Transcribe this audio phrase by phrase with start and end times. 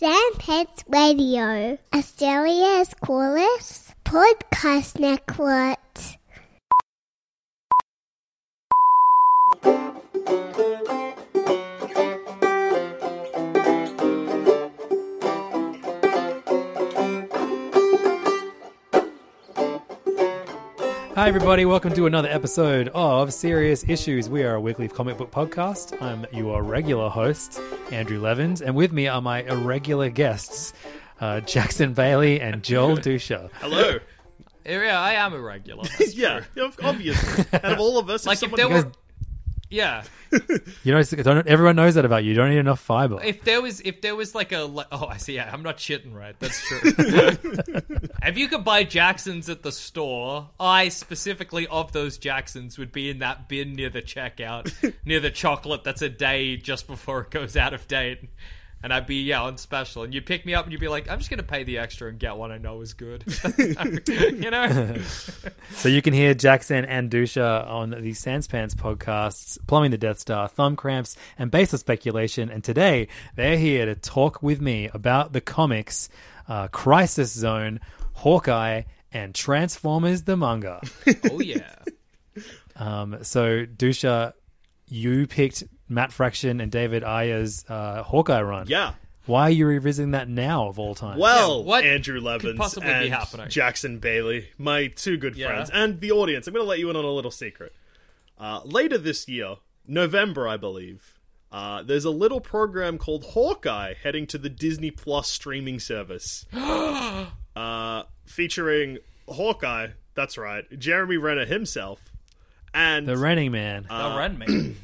[0.00, 6.17] Sanspants Radio, Australia's coolest podcast network.
[21.18, 21.64] Hi, everybody.
[21.64, 24.28] Welcome to another episode of Serious Issues.
[24.30, 26.00] We are a weekly comic book podcast.
[26.00, 30.74] I'm your regular host, Andrew Levins, and with me are my irregular guests,
[31.20, 33.50] uh, Jackson Bailey and Joel Duscher.
[33.54, 33.98] Hello.
[34.64, 35.82] Yeah, I am irregular.
[36.12, 36.44] yeah,
[36.84, 37.44] obviously.
[37.52, 38.92] Out of all of us, like if someone- there were,
[39.70, 40.04] yeah,
[40.84, 42.30] You know, don't, everyone knows that about you.
[42.30, 43.22] You don't need enough fiber.
[43.22, 45.34] if there was, if there was like a, like, oh, I see.
[45.34, 46.34] Yeah, I'm not shitting right.
[46.38, 46.80] That's true.
[48.22, 53.10] if you could buy Jacksons at the store, I specifically of those Jacksons would be
[53.10, 57.30] in that bin near the checkout, near the chocolate that's a day just before it
[57.30, 58.20] goes out of date.
[58.82, 61.10] And I'd be yeah on special, and you'd pick me up, and you'd be like,
[61.10, 63.24] "I'm just gonna pay the extra and get one I know is good,"
[63.58, 64.96] you know.
[65.72, 70.48] So you can hear Jackson and Duscher on the Sanspants podcasts, Plumbing the Death Star,
[70.48, 72.50] Thumb Cramps, and Baseless Speculation.
[72.50, 76.08] And today they're here to talk with me about the comics
[76.48, 77.80] uh, Crisis Zone,
[78.14, 80.80] Hawkeye, and Transformers the manga.
[81.30, 81.74] oh yeah.
[82.76, 84.32] Um, so Duscher,
[84.86, 88.66] you picked Matt Fraction and David Ayer's uh, Hawkeye run.
[88.68, 88.94] Yeah.
[89.26, 91.18] Why are you revisiting that now of all time?
[91.18, 93.48] Well, Yeah, what Andrew could Levins possibly be and happening?
[93.50, 95.48] Jackson Bailey, my two good Yeah.
[95.48, 96.46] friends, and the audience.
[96.46, 97.74] I'm going to let you in on a little secret.
[98.38, 99.56] Uh, later this year,
[99.86, 101.18] November, I believe,
[101.52, 106.46] uh, there's a little program called Hawkeye heading to the Disney Plus streaming service,
[107.56, 108.98] uh, featuring
[109.28, 109.88] Hawkeye.
[110.14, 112.12] That's right, Jeremy Renner himself,
[112.74, 113.84] and the Renning Man.
[113.88, 114.76] The Ren Man.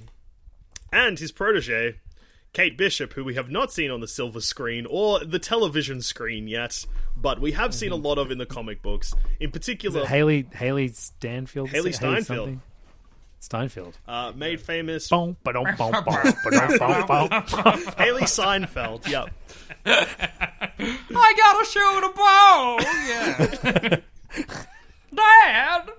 [0.94, 1.97] And his protege,
[2.53, 6.47] Kate Bishop, who we have not seen on the silver screen or the television screen
[6.47, 9.12] yet, but we have seen a lot of in the comic books.
[9.41, 11.71] In particular, Haley Haley Stanfield.
[11.71, 12.27] Hailee Steinfeld.
[12.27, 12.62] something?
[13.41, 13.94] Steinfeld.
[14.06, 15.09] uh, made famous.
[17.99, 19.09] Haley Seinfeld.
[19.09, 19.31] Yep.
[19.84, 22.78] I gotta shoot a bow.
[23.05, 24.00] Yeah.
[25.15, 25.91] Dad.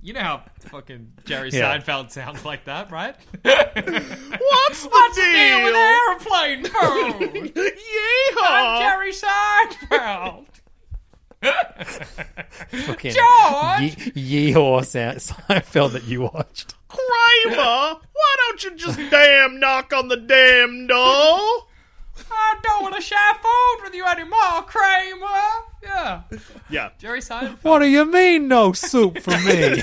[0.00, 1.78] You know how fucking Jerry Yeah.
[1.78, 3.14] Seinfeld sounds like that, right?
[3.42, 7.54] What's the deal with airplane food?
[7.54, 8.78] Yeehaw!
[8.80, 10.46] Jerry Seinfeld.
[12.86, 14.14] Fucking George!
[14.14, 16.74] Ye- Yeehaw Se- Seinfeld that you watched.
[16.88, 21.64] Kramer, why don't you just damn knock on the damn door?
[22.30, 25.26] I don't want to share food with you anymore, Kramer.
[25.82, 26.22] Yeah.
[26.68, 26.88] Yeah.
[26.98, 27.58] Jerry Seinfeld.
[27.62, 29.80] What do you mean, no soup for me?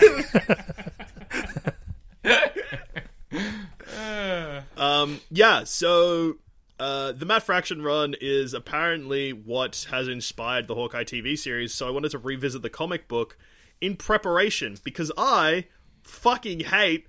[4.77, 6.35] Um, yeah, so
[6.79, 11.87] uh, the Matt Fraction run is apparently what has inspired the Hawkeye TV series, so
[11.87, 13.37] I wanted to revisit the comic book
[13.81, 15.65] in preparation because I
[16.03, 17.07] fucking hate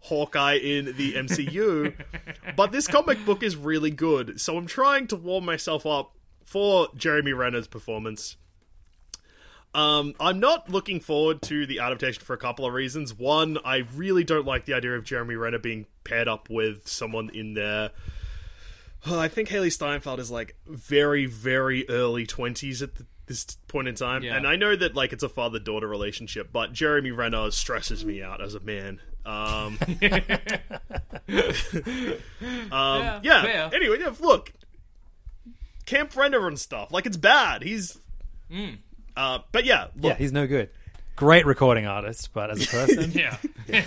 [0.00, 1.94] Hawkeye in the MCU,
[2.56, 6.88] but this comic book is really good, so I'm trying to warm myself up for
[6.96, 8.36] Jeremy Renner's performance.
[9.76, 13.12] Um, I'm not looking forward to the adaptation for a couple of reasons.
[13.12, 17.28] One, I really don't like the idea of Jeremy Renner being paired up with someone
[17.34, 17.90] in their.
[19.06, 23.86] Oh, I think Hailee Steinfeld is like very, very early 20s at the, this point
[23.86, 24.22] in time.
[24.22, 24.36] Yeah.
[24.36, 28.22] And I know that like it's a father daughter relationship, but Jeremy Renner stresses me
[28.22, 28.98] out as a man.
[29.26, 29.78] Um,
[32.72, 33.42] um, yeah.
[33.42, 33.70] fair.
[33.74, 34.54] Anyway, yeah, look.
[35.84, 36.90] Camp Renner and stuff.
[36.90, 37.62] Like, it's bad.
[37.62, 37.98] He's.
[39.16, 40.70] Uh, but yeah, yeah, he's no good.
[41.16, 43.36] Great recording artist, but as a person, Yeah.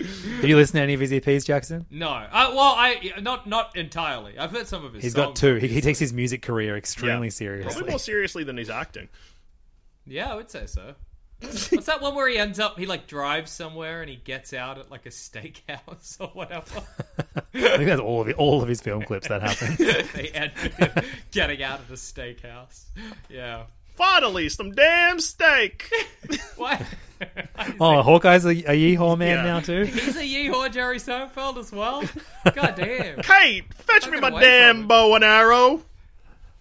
[0.00, 1.86] Have you listened to any of his EPs, Jackson?
[1.90, 4.38] No, uh, well, I not not entirely.
[4.38, 5.02] I've heard some of his.
[5.02, 5.54] He's got songs, two.
[5.56, 7.32] He, he takes his music career extremely Yeah.
[7.32, 7.72] seriously.
[7.72, 9.08] Probably more seriously than he's acting.
[10.06, 10.94] Yeah, I would say so.
[11.40, 12.78] What's that one where he ends up?
[12.78, 16.82] He like drives somewhere and he gets out at like a steakhouse or whatever.
[17.36, 17.40] I
[17.76, 19.76] think that's all of it, all of his film clips that happen.
[20.14, 22.84] they end with getting out of the steakhouse.
[23.28, 23.64] Yeah.
[23.94, 25.90] Finally, some damn steak.
[26.56, 26.80] What?
[27.80, 29.42] oh, Hawkeye's a, a yeehaw man Yeah.
[29.42, 29.82] now too.
[29.84, 32.02] He's a yeehaw Jerry Seinfeld as well.
[32.54, 33.20] God damn.
[33.22, 34.88] Kate, fetch me Fucking my away damn it.
[34.88, 35.82] bow and arrow.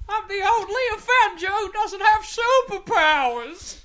[0.09, 3.79] I'm the only offender who doesn't have superpowers.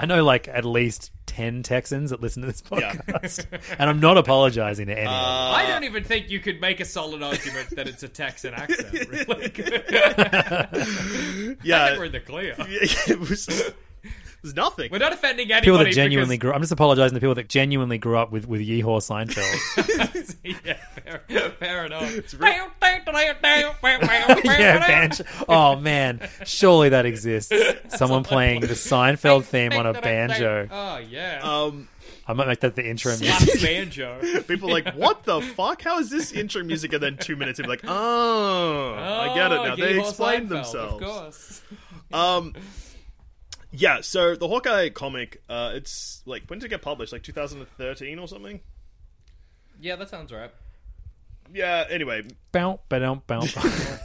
[0.00, 3.46] I know like at least ten Texans that listen to this podcast,
[3.78, 5.06] and I'm not apologizing to any.
[5.06, 5.12] of.
[5.12, 8.54] Uh, I don't even think you could make a solid argument that it's a Texan
[8.54, 8.88] accent.
[9.08, 9.52] Really.
[9.88, 12.54] I Yeah, think we're in the clear.
[12.58, 13.48] it was,
[14.38, 14.90] it was nothing.
[14.92, 15.64] We're not offending anybody.
[15.66, 16.52] people that genuinely because- grew.
[16.54, 20.36] I'm just apologizing to people that genuinely grew up with with Yeehaw Seinfeld.
[20.64, 20.74] yeah,
[21.28, 22.32] fair, fair enough.
[24.48, 25.24] yeah, banjo.
[25.48, 27.52] Oh man, surely that exists.
[27.96, 30.68] Someone playing the Seinfeld theme on a banjo.
[30.70, 31.40] Oh yeah.
[31.42, 31.88] Um,
[32.26, 33.62] I might make that the intro Slap music.
[33.62, 34.42] banjo.
[34.48, 35.80] people are like, what the fuck?
[35.80, 36.92] How is this intro music?
[36.92, 39.76] And then two minutes, you're like, oh, I get it Oh, now.
[39.76, 41.02] They Yeehaw explained themselves.
[41.02, 41.62] Of course.
[42.12, 42.54] Um,
[43.70, 44.00] yeah.
[44.00, 47.12] So the Hawkeye comic, uh, it's like when did it get published?
[47.12, 48.60] Like 2013 or something.
[49.80, 50.50] Yeah, that sounds right.
[51.52, 51.84] Yeah.
[51.88, 52.22] Anyway,
[52.52, 53.98] Bow, ba-dum, bow, bow.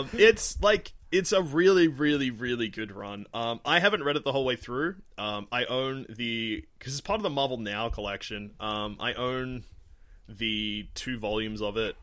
[0.00, 3.26] um, it's like it's a really, really, really good run.
[3.32, 4.96] Um, I haven't read it the whole way through.
[5.16, 8.52] Um, I own the because it's part of the Marvel Now collection.
[8.60, 9.64] Um, I own
[10.28, 11.96] the two volumes of it,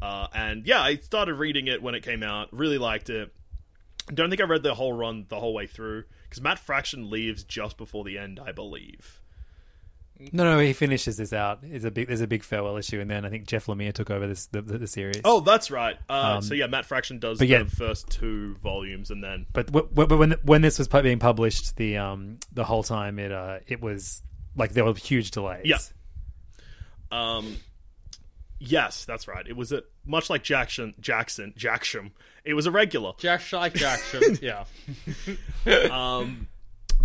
[0.00, 2.48] uh, and yeah, I started reading it when it came out.
[2.52, 3.34] Really liked it.
[4.06, 7.44] Don't think I read the whole run the whole way through because Matt Fraction leaves
[7.44, 9.20] just before the end, I believe.
[10.30, 11.60] No, no, he finishes this out.
[11.62, 12.06] It's a big.
[12.06, 14.62] There's a big farewell issue, and then I think Jeff Lemire took over this the,
[14.62, 15.20] the, the series.
[15.24, 15.96] Oh, that's right.
[16.08, 17.64] Uh, so yeah, Matt Fraction does but the yeah.
[17.64, 21.76] first two volumes, and then but w- w- but when when this was being published,
[21.76, 24.22] the um the whole time it uh it was
[24.54, 25.62] like there were huge delays.
[25.64, 25.78] Yeah.
[27.10, 27.56] Um,
[28.58, 29.46] yes, that's right.
[29.46, 32.12] It was a much like Jackson, Jackson, Jacksham.
[32.44, 33.12] It was a regular.
[33.18, 34.38] Just like Jackson.
[34.42, 34.64] yeah.
[35.92, 36.48] Um,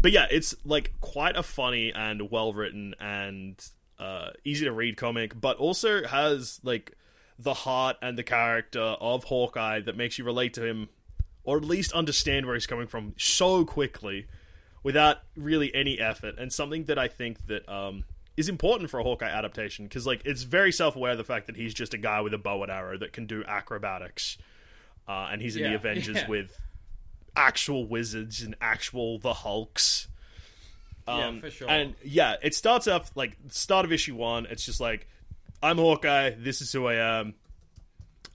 [0.02, 3.64] but yeah, it's like quite a funny and well written and
[4.00, 6.94] uh, easy to read comic, but also has like
[7.40, 10.90] the heart and the character of Hawkeye that makes you relate to him,
[11.44, 14.26] or at least understand where he's coming from so quickly,
[14.84, 16.36] without really any effort.
[16.38, 18.04] And something that I think that um,
[18.36, 21.48] is important for a Hawkeye adaptation because like it's very self aware of the fact
[21.48, 24.38] that he's just a guy with a bow and arrow that can do acrobatics,
[25.08, 26.28] uh, and he's in the Avengers yeah.
[26.28, 26.60] with
[27.36, 30.08] actual wizards and actual the Hulks.
[31.08, 31.70] Yeah, Um, for sure.
[31.70, 34.46] And yeah, it starts off like start of issue one.
[34.48, 35.08] It's just like
[35.64, 36.32] I'm Hawkeye.
[36.38, 37.36] This is who I am.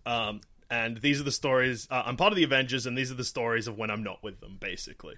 [0.06, 0.40] Um,
[0.70, 1.86] and these are the stories.
[1.90, 4.22] Uh, I'm part of the Avengers, and these are the stories of when I'm not
[4.22, 5.16] with them, basically.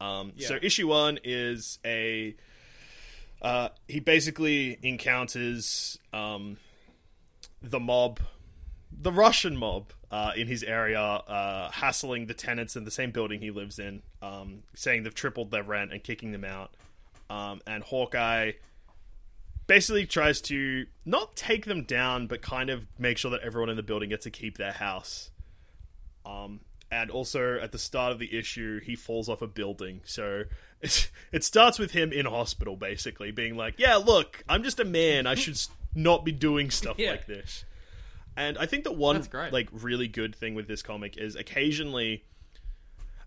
[0.00, 2.34] Um, So issue one is a.
[3.40, 6.58] Uh, he basically encounters um,
[7.62, 8.20] the mob,
[8.92, 13.40] the Russian mob uh, in his area, uh, hassling the tenants in the same building
[13.40, 16.72] he lives in, um, saying they've tripled their rent and kicking them out.
[17.30, 18.52] Um, and Hawkeye
[19.66, 23.76] basically tries to not take them down, but kind of make sure that everyone in
[23.76, 25.30] the building gets to keep their house.
[26.26, 30.00] Um, and also at the start of the issue, he falls off a building.
[30.04, 30.42] So
[30.80, 34.84] it, it starts with him in hospital, basically being like, "Yeah, look, I'm just a
[34.84, 35.26] man.
[35.28, 35.56] I should
[35.94, 37.12] not be doing stuff Yeah.
[37.12, 37.64] like this."
[38.36, 39.16] And I think that one
[39.52, 42.24] like really good thing with this comic is occasionally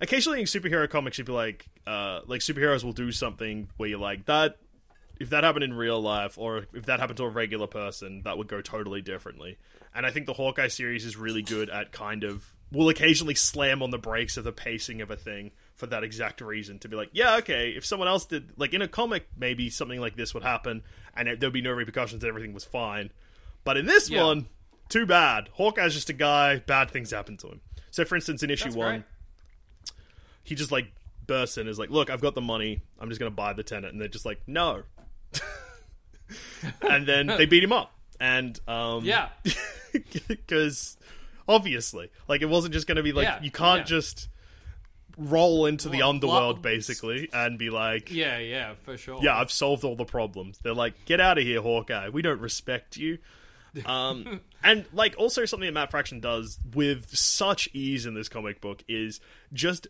[0.02, 4.00] occasionally in superhero comics you'd be like uh like superheroes will do something where you're
[4.00, 4.58] like that
[5.20, 8.38] if that happened in real life or if that happened to a regular person that
[8.38, 9.58] would go totally differently.
[9.96, 13.84] And i think the hawkeye series is really good at kind of will occasionally slam
[13.84, 16.96] on the brakes of the pacing of a thing for that exact reason to be
[16.96, 20.34] like yeah okay if someone else did like in a comic maybe something like this
[20.34, 20.82] would happen
[21.16, 23.12] and it, there'd be no repercussions and everything was fine.
[23.64, 24.24] But in this Yeah.
[24.26, 24.48] one
[24.90, 27.62] too bad hawkeye's just a guy bad things happen to him
[27.92, 29.92] so for instance in issue That's one great.
[30.44, 30.92] he just like
[31.26, 32.82] bursts in and is like, "Look, I've got the money.
[33.00, 34.84] I'm just gonna buy the tenant." And they're just like, "No."
[36.82, 39.30] and then they beat him up, and um, Yeah.
[40.28, 40.98] because
[41.48, 43.86] obviously, like, it wasn't just gonna be like Yeah, you can't yeah.
[43.86, 44.28] just
[45.18, 49.20] roll into the underworld basically and be like, Yeah, yeah, for sure.
[49.22, 50.60] yeah, I've solved all the problems.
[50.64, 52.10] They're like, get out of here, Hawkeye.
[52.10, 53.20] We don't respect you.
[53.86, 58.62] Um, and like also something that Matt Fraction does with such ease in this comic
[58.62, 59.20] book is
[59.52, 59.88] just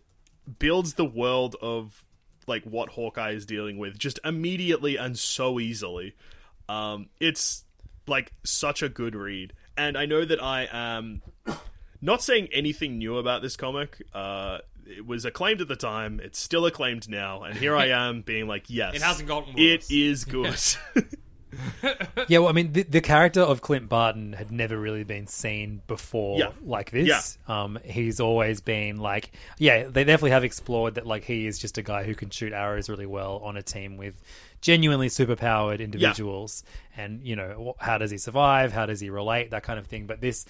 [0.59, 2.03] builds the world of
[2.47, 6.15] like what Hawkeye is dealing with just immediately and so easily.
[6.69, 7.65] Um, it's
[8.07, 11.21] like such a good read, and I know that I am
[12.01, 14.01] not saying anything new about this comic.
[14.13, 16.19] Uh, it was acclaimed at the time.
[16.21, 19.81] It's still acclaimed now, and here I am being like, yes, It hasn't gotten It
[19.81, 19.91] worse.
[19.91, 20.57] is good.
[22.29, 25.81] Yeah, well, I mean, the, the character of Clint Barton had never really been seen
[25.87, 26.51] before Yeah.
[26.63, 27.37] like this.
[27.47, 31.05] Um, he's always been like, yeah, they definitely have explored that.
[31.05, 33.97] Like, he is just a guy who can shoot arrows really well on a team
[33.97, 34.21] with
[34.61, 36.63] genuinely superpowered individuals.
[36.95, 38.71] And you know, how does he survive?
[38.71, 39.51] How does he relate?
[39.51, 40.05] That kind of thing.
[40.07, 40.45] But this.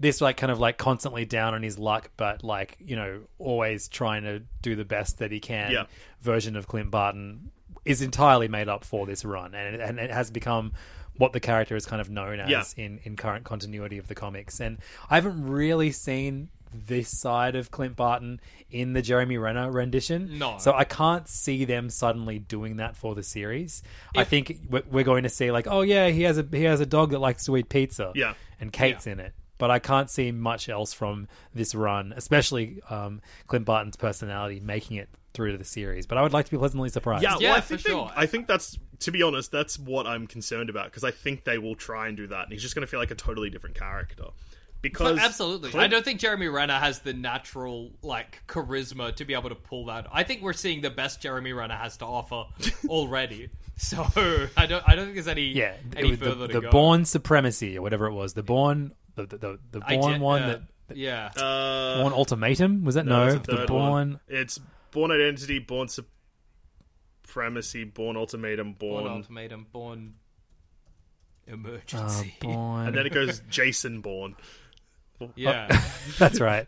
[0.00, 3.86] This like kind of like constantly down on his luck, but like you know, always
[3.86, 5.70] trying to do the best that he can.
[5.70, 5.84] Yeah.
[6.22, 7.52] Version of Clint Barton
[7.84, 10.72] is entirely made up for this run, and it, and it has become
[11.16, 12.84] what the character is kind of known as Yeah.
[12.84, 14.60] in, in current continuity of the comics.
[14.60, 14.78] And
[15.10, 20.38] I haven't really seen this side of Clint Barton in the Jeremy Renner rendition.
[20.38, 20.56] No.
[20.58, 23.82] So I can't see them suddenly doing that for the series.
[24.16, 26.80] I think we're, we're going to see like, oh yeah, he has a he has
[26.80, 28.12] a dog that likes to eat pizza.
[28.14, 28.32] Yeah.
[28.58, 29.34] And Kate's in it.
[29.62, 34.96] But I can't see much else from this run, especially um, Clint Barton's personality making
[34.96, 36.04] it through to the series.
[36.04, 37.22] But I would like to be pleasantly surprised.
[37.22, 38.10] Yeah, Yeah, well, I for think they- sure.
[38.16, 41.58] I think that's to be honest, that's what I'm concerned about because I think they
[41.58, 43.76] will try and do that, and he's just going to feel like a totally different
[43.76, 44.24] character.
[44.80, 49.34] Because absolutely, Clint- I don't think Jeremy Renner has the natural like charisma to be
[49.34, 50.08] able to pull that.
[50.12, 52.46] I think we're seeing the best Jeremy Renner has to offer
[52.88, 53.50] already.
[53.76, 54.04] so
[54.56, 56.60] I don't, I don't think there's any, Yeah, any was the, further to go.
[56.62, 56.68] the.
[56.70, 58.34] Bourne Supremacy or whatever it was.
[58.34, 60.46] The Bourne, the the, the, the I Bourne did- one uh,
[60.88, 63.06] that yeah, Uh, Bourne Ultimatum was that?
[63.06, 63.90] No, it's the the third Bourne.
[63.90, 64.20] one.
[64.28, 64.58] It's
[64.90, 65.88] born identity, born
[67.24, 70.14] supremacy, born ultimatum, Bourne born, ultimatum, Bourne
[71.48, 72.34] Uh, emergency.
[72.40, 72.86] Bourne.
[72.88, 74.36] and then it goes Jason Bourne.
[75.34, 75.68] yeah,
[76.18, 76.66] That's right.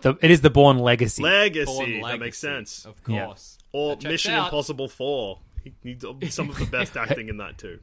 [0.00, 1.22] The, it is the Bourne Legacy.
[1.22, 1.64] Legacy.
[1.72, 2.84] Bourne That Legacy, makes sense.
[2.84, 3.26] Of Yeah.
[3.26, 3.58] course.
[3.72, 4.44] Or That checks Mission out.
[4.46, 5.38] Impossible Four.
[5.62, 7.78] He, he some of the best acting in that too.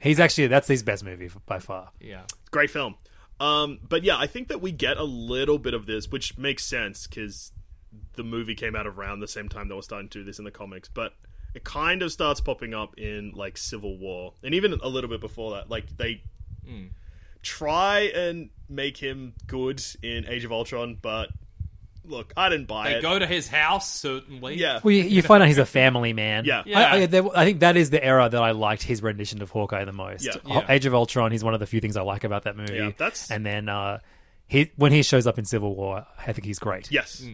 [0.00, 1.90] He's actually that's his best movie by far.
[2.00, 2.22] Yeah.
[2.50, 2.94] Great film.
[3.40, 6.64] Um, but yeah, I think that we get a little bit of this, which makes
[6.64, 7.52] sense because
[8.16, 10.44] the movie came out around the same time they were starting to do this in
[10.44, 10.88] the comics.
[10.88, 11.12] But
[11.54, 15.20] it kind of starts popping up in like Civil War, and even a little bit
[15.20, 15.70] before that.
[15.70, 16.22] Like they
[17.42, 21.30] try and make him good in Age of Ultron, but
[22.08, 22.92] look, I didn't buy it.
[22.92, 23.02] They it.
[23.02, 24.56] go to his house certainly.
[24.56, 26.44] yeah, Well, you, you find out he's a family man.
[26.44, 26.62] Yeah.
[26.66, 26.78] Yeah.
[26.80, 29.50] I, I, there- I think that is the era that I liked his rendition of
[29.50, 30.24] Hawkeye the most.
[30.24, 30.32] Yeah.
[30.44, 30.66] Ho- Yeah.
[30.68, 31.30] Age of Ultron.
[31.32, 32.74] He's one of the few things I like about that movie.
[32.76, 33.98] Yeah, that's- and then uh,
[34.46, 36.90] he when he shows up in Civil War, I think he's great.
[36.90, 37.24] yes.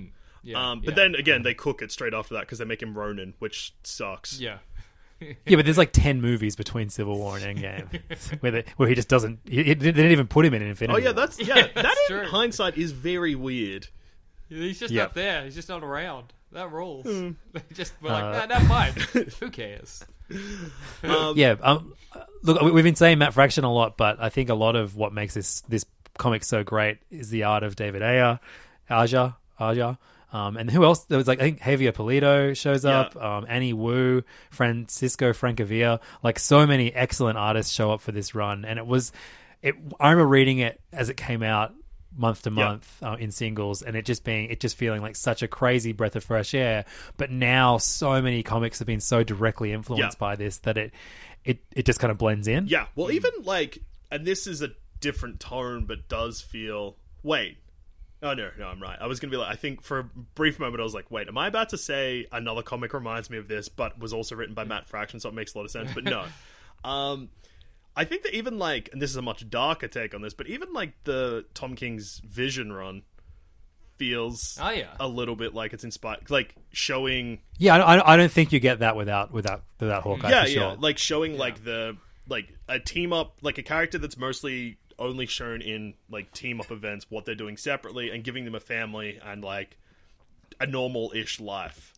[0.47, 0.95] Yeah, um, but yeah.
[1.05, 4.39] then again, they cook it straight after that because they make him Ronin, which sucks.
[4.41, 4.59] yeah.
[5.47, 8.03] Yeah, but there's like ten movies between Civil War and Endgame
[8.41, 9.39] where they, where he just doesn't.
[9.45, 10.93] He, he- they didn't even put him in Infinity.
[10.95, 11.13] Oh yeah, War.
[11.15, 11.69] that's yeah.
[11.75, 12.27] that in true.
[12.27, 13.87] hindsight is very weird.
[14.63, 15.09] He's just Yep.
[15.09, 15.45] not there.
[15.45, 16.33] He's just not around.
[16.53, 17.05] That rules.
[17.07, 17.31] Hmm.
[17.53, 18.95] They just were Uh, like, nah, never mind.
[19.41, 20.05] Who cares?
[21.03, 21.57] yeah.
[21.63, 21.95] Um,
[22.43, 24.97] look, we- we've been saying Matt Fraction a lot, but I think a lot of
[24.97, 25.85] what makes this this
[26.19, 28.39] comic so great is the art of David Ayer,
[28.89, 29.99] Aja, Aja.
[30.33, 31.05] Um, and who else?
[31.05, 33.01] There was like I think Javier Pulido shows Yeah.
[33.01, 36.01] up, um, Annie Wu, Francisco Francavilla.
[36.23, 39.13] Like so many excellent artists show up for this run, and it was.
[39.63, 39.75] It.
[40.01, 41.73] I remember reading it as it came out
[42.17, 42.55] month to Yeah.
[42.55, 45.93] month uh, in singles, and it just being it just feeling like such a crazy
[45.93, 46.85] breath of fresh air.
[47.17, 50.21] But now so many comics have been so directly influenced Yeah.
[50.21, 50.93] by this that it
[51.45, 52.67] it it just kind of blends in.
[52.69, 53.79] Yeah, well, even like,
[54.11, 56.97] and this is a different tone, but does feel.
[57.23, 57.59] Wait,
[58.23, 58.99] oh no, no, I'm right.
[59.01, 61.29] I was gonna be like, I think for a brief moment, I was like, wait,
[61.29, 64.55] am I about to say another comic reminds me of this, but was also written
[64.55, 65.91] by Matt Fraction, so it makes a lot of sense.
[65.95, 66.25] But no,
[66.85, 67.29] um,
[67.97, 70.47] I think that even like, and this is a much darker take on this, but
[70.49, 73.03] even like the Tom King's Vision run
[73.97, 74.89] feels Oh, yeah.
[74.99, 78.59] a little bit like it's inspired, like showing Yeah, I, I- I don't think you
[78.61, 80.31] get that without without without Hawkeye.
[80.31, 80.63] yeah, for sure.
[80.63, 81.97] yeah, like showing like the
[82.29, 86.71] like a team up, like a character that's mostly only shown in like team up
[86.73, 89.77] events, what they're doing separately, and giving them a family and like
[90.61, 91.93] a normal ish life.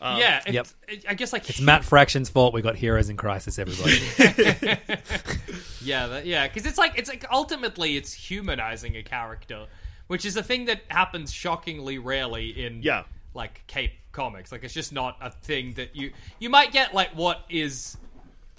[0.00, 0.66] Um, yeah, it's, Yep.
[0.88, 2.52] it- I guess like It's Matt Fraction's fault.
[2.52, 3.58] We got heroes in crisis.
[3.58, 3.98] Everybody.
[5.82, 9.66] Yeah, that, yeah, because it's like it's like ultimately it's humanizing a character,
[10.08, 13.04] which is a thing that happens shockingly rarely in Yeah.
[13.34, 14.50] like Cape comics.
[14.50, 17.96] Like it's just not a thing that you you might get like what is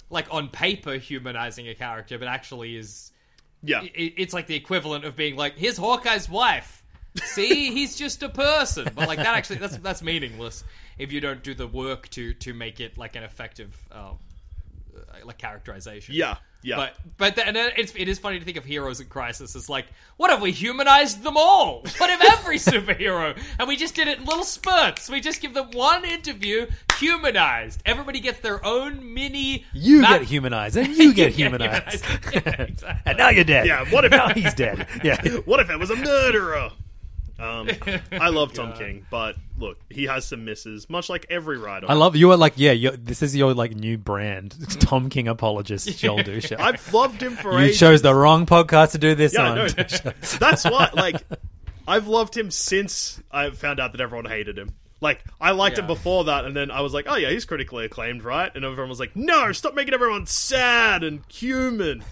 [0.08, 3.12] like on paper humanizing a character, but actually is
[3.62, 6.82] Yeah, i- it's like the equivalent of being like here's Hawkeye's wife.
[7.16, 10.64] See, he's just a person, but like that actually that's that's meaningless
[10.98, 14.18] if you don't do the work to to make it like an effective um,
[15.24, 16.14] like characterization.
[16.14, 16.76] Yeah, yeah.
[16.76, 19.68] But but then and it's it is funny to think of heroes in crisis as
[19.68, 19.86] like,
[20.16, 21.82] what if we humanized them all?
[21.98, 25.08] What if every superhero and we just did it in little spurts?
[25.08, 26.66] We just give them one interview,
[26.98, 27.80] humanized.
[27.86, 29.64] Everybody gets their own mini.
[29.72, 32.04] You map- get humanized, and you get humanized.
[32.32, 33.02] Yeah, exactly.
[33.06, 33.66] and now you're dead.
[33.66, 34.86] Yeah, what if- now he's dead?
[35.02, 35.20] Yeah.
[35.44, 36.70] what if it was a murderer?
[37.38, 37.68] Um,
[38.12, 41.86] I love Tom King, but look, he has some misses, much like every writer.
[41.88, 42.72] I love you are like yeah.
[42.72, 46.58] You're, this is your like new brand, Tom King apologist, Joel Duscher.
[46.58, 47.78] I've loved him for you ages.
[47.78, 49.56] chose the wrong podcast to do this Yeah, on.
[49.56, 50.90] no, that's why.
[50.92, 51.22] Like,
[51.86, 54.74] I've loved him since I found out that everyone hated him.
[55.00, 57.84] Like, I liked him before that, and then I was like, "Oh yeah, he's critically
[57.84, 62.02] acclaimed, right?" And everyone was like, "No, stop making everyone sad and human."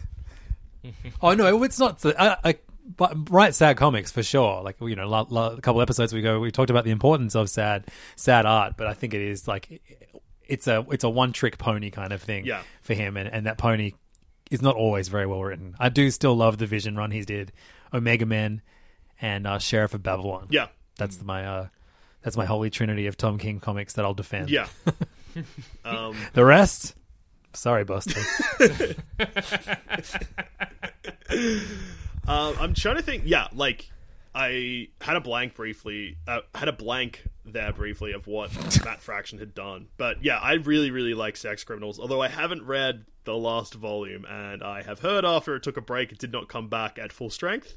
[1.21, 1.99] Oh no, it's not.
[1.99, 2.55] the- I, I,
[2.97, 4.63] but write sad comics for sure.
[4.63, 7.49] Like you know, la, la, a couple episodes ago, we talked about the importance of
[7.51, 7.87] sad,
[8.17, 8.75] sad art.
[8.77, 9.83] But I think it is like
[10.47, 12.63] it's a it's a one trick pony kind of thing Yeah.
[12.83, 13.93] for him, and, and that pony
[14.51, 15.75] is not always very well written.
[15.79, 17.53] I do still love the Vision run he did,
[17.93, 18.63] Omega Man,
[19.21, 20.47] and uh, Sheriff of Babylon.
[20.51, 21.69] Yeah, that's my uh,
[22.23, 24.51] that's my holy trinity of Tom King comics that I'll defend.
[24.51, 24.69] yeah.
[25.85, 26.95] um, The rest,
[27.53, 28.21] sorry, Buster.
[32.29, 33.23] Um, I'm trying to think.
[33.27, 33.91] Yeah, like
[34.35, 36.17] I had a blank briefly.
[36.27, 38.53] Uh, had a blank there briefly of what
[38.85, 39.89] Matt Fraction had done.
[39.97, 41.99] But yeah, I really, really like Sex Criminals.
[42.01, 45.81] Although I haven't read the last volume, and I have heard after it took a
[45.81, 47.77] break, it did not come back at full strength.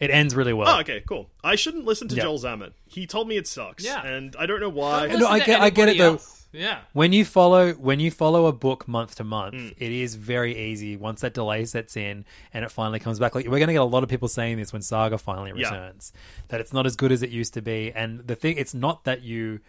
[0.00, 0.68] it ends really well.
[0.68, 1.30] Oh, okay, cool.
[1.44, 2.24] I shouldn't listen to Yeah.
[2.24, 2.72] Joel Zammit.
[2.84, 3.84] He told me it sucks.
[3.84, 4.04] Yeah.
[4.04, 5.06] and I don't know why.
[5.06, 6.12] No, I get- I get it, anybody though.
[6.14, 6.43] else.
[6.54, 6.78] Yeah.
[6.92, 9.74] when you follow when you follow a book month to month, Mm.
[9.76, 13.34] it is very easy once that delay sets in and it finally comes back.
[13.34, 15.70] Like we're going to get a lot of people saying this when Saga finally Yeah.
[15.70, 16.12] returns,
[16.48, 17.92] that it's not as good as it used to be.
[17.92, 19.60] And the thing, it's not that you,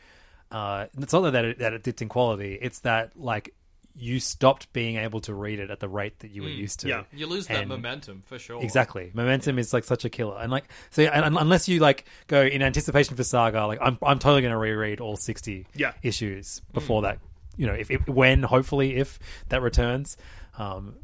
[0.52, 2.58] uh, it's not that it, that it dipped in quality.
[2.62, 3.54] It's that like
[3.98, 6.88] you stopped being able to read it at the rate that you were used to.
[6.88, 6.90] Mm.
[6.90, 7.04] Yeah.
[7.14, 8.62] You lose that momentum for sure.
[8.62, 12.06] Exactly, momentum is like such a killer, and like so, yeah, and, unless you like
[12.28, 15.94] go in anticipation for Saga, like I'm, I'm totally going to reread all sixty Yeah.
[16.04, 17.20] issues before that.
[17.56, 20.18] You know, if, if when hopefully if that returns,
[20.58, 20.96] um,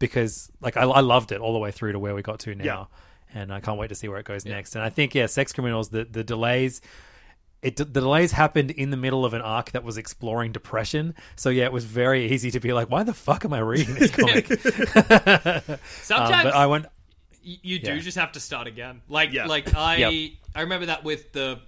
[0.00, 2.54] because like I, I loved it all the way through to where we got to
[2.56, 2.88] now,
[3.32, 4.74] and I can't wait to see where it goes next.
[4.74, 6.80] And I think yeah, Sex Criminals, the the delays.
[7.64, 11.14] It, the delays happened in the middle of an arc that was exploring depression.
[11.36, 13.94] So yeah, it was very easy to be like, "Why the fuck am I reading
[13.94, 14.50] this comic?"
[15.68, 16.86] Um, Sometimes but I went,
[17.42, 17.98] you do Yeah.
[17.98, 19.02] just have to start again.
[19.08, 19.46] Like Yeah.
[19.46, 20.32] like I Yep.
[20.54, 21.60] I remember that with the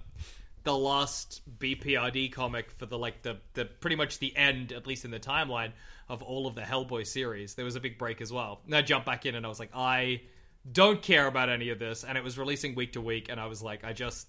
[0.63, 5.05] the last BPRD comic for the like the the pretty much the end at least
[5.05, 5.71] in the timeline
[6.09, 7.55] of all of the Hellboy series.
[7.55, 8.61] There was a big break as well.
[8.65, 10.21] And I jumped back in and I was like I
[10.69, 13.45] don't care about any of this and it was releasing week to week and I
[13.47, 14.27] was like I just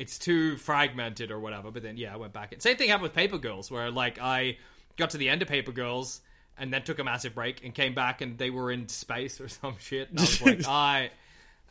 [0.00, 1.70] it's too fragmented or whatever.
[1.70, 2.54] But then yeah, I went back.
[2.58, 4.56] Same thing happened with Paper Girls, where like I
[4.96, 6.22] got to the end of Paper Girls
[6.58, 9.48] and then took a massive break and came back and they were in space or
[9.60, 10.10] some shit.
[10.10, 11.10] And I was like, I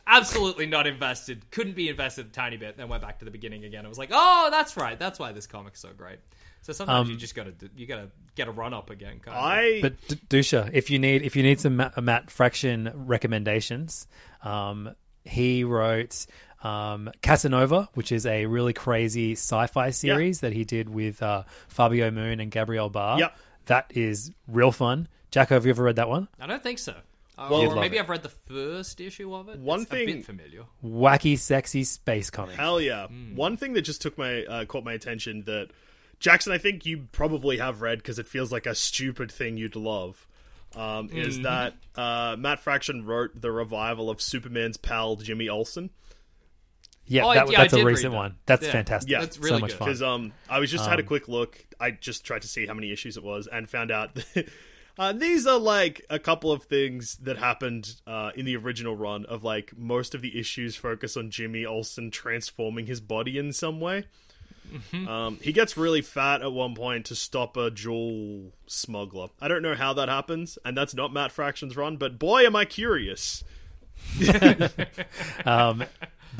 [0.06, 1.50] absolutely not invested.
[1.50, 2.76] Couldn't be invested a tiny bit.
[2.76, 3.84] Then went back to the beginning again.
[3.84, 4.98] I was like, oh, that's right.
[4.98, 6.18] That's why this comic's so great.
[6.62, 9.18] So sometimes Um, you just gotta you gotta get a run up again.
[9.20, 9.42] Kind of.
[9.42, 14.06] I But D- Duscher, if you need if you need some Matt, Matt Fraction recommendations,
[14.42, 16.26] um, he wrote
[16.62, 22.10] um, Casanova, which is a really crazy sci-fi series that he did with uh, Fabio
[22.10, 23.18] Moon and Gabriel Bá.
[23.18, 23.36] Yep.
[23.66, 25.08] That is real fun.
[25.30, 26.28] Jacko, have you ever read that one?
[26.40, 26.94] I don't think so.
[27.38, 28.00] Uh, You'd or maybe it.
[28.00, 29.58] I've read the first issue of it.
[29.58, 30.64] One It's a thing- bit familiar.
[30.84, 32.56] Wacky, sexy space comic.
[32.56, 33.06] Hell yeah!
[33.34, 35.68] One thing that just took my uh, caught my attention that
[36.18, 39.76] Jackson, I think you probably have read because it feels like a stupid thing you'd
[39.76, 40.26] love.
[40.76, 45.90] Um, Is that uh, Matt Fraction wrote the revival of Superman's pal Jimmy Olsen?
[47.12, 48.16] Yeah, Oh, that, yeah, that's a recent that.
[48.16, 48.36] one.
[48.46, 48.70] That's Yeah.
[48.72, 49.10] fantastic.
[49.10, 49.78] Yeah, That's so really much good.
[49.78, 49.88] fun.
[49.88, 51.58] Because um, I was just had a quick look.
[51.80, 54.48] I just tried to see how many issues it was and found out that
[54.96, 59.24] uh, these are like a couple of things that happened uh, in the original run.
[59.26, 63.80] Of like most of the issues focus on Jimmy Olsen transforming his body in some
[63.80, 64.04] way.
[64.92, 69.26] Um, he gets really fat at one point to stop a jewel smuggler.
[69.40, 72.54] I don't know how that happens, and that's not Matt Fraction's run, but boy, am
[72.54, 73.42] I curious.
[75.44, 75.82] Um,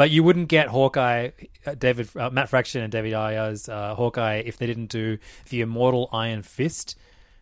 [0.00, 1.28] but you wouldn't get Hawkeye,
[1.66, 5.18] uh, David, uh, Matt Fraction and David Ayer's uh, Hawkeye if they didn't do
[5.50, 6.96] the Immortal Iron Fist.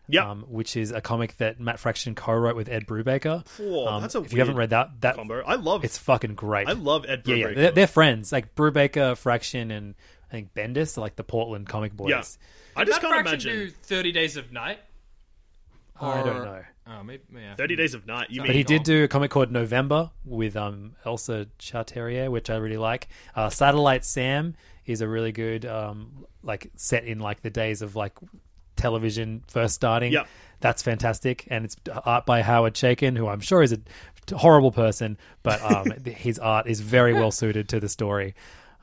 [0.09, 0.29] Yeah.
[0.29, 3.47] um, which is a comic that Matt Fraction co-wrote with Ed Brubaker.
[3.61, 5.41] Whoa, Um, that's a if you haven't read that, that combo.
[5.47, 6.67] I love it's fucking great.
[6.67, 7.55] I love Ed yeah, yeah, Brubaker.
[7.55, 8.33] they're, they're friends.
[8.33, 9.95] Like Brubaker, Fraction, and
[10.29, 12.09] I think Bendis are like the Portland comic boys.
[12.11, 12.23] Yeah.
[12.75, 13.67] I just Did can't Fraction imagine.
[13.69, 14.81] do Thirty Days of Night.
[16.01, 16.63] I don't know.
[16.91, 17.23] Oh, maybe.
[17.35, 17.55] Yeah.
[17.55, 18.31] Thirty Days of Night.
[18.31, 22.49] You But mean he did do a comic called November with um, Elsa Charretier, which
[22.51, 23.09] I really like.
[23.35, 24.55] Uh, Satellite Sam
[24.87, 28.15] is a really good, um, like set in like the days of like
[28.77, 30.13] television first starting.
[30.13, 30.29] Yep.
[30.61, 35.19] that's fantastic, and it's art by Howard Chaykin, who I'm sure is a horrible person,
[35.43, 38.35] but um, his art is very well suited to the story.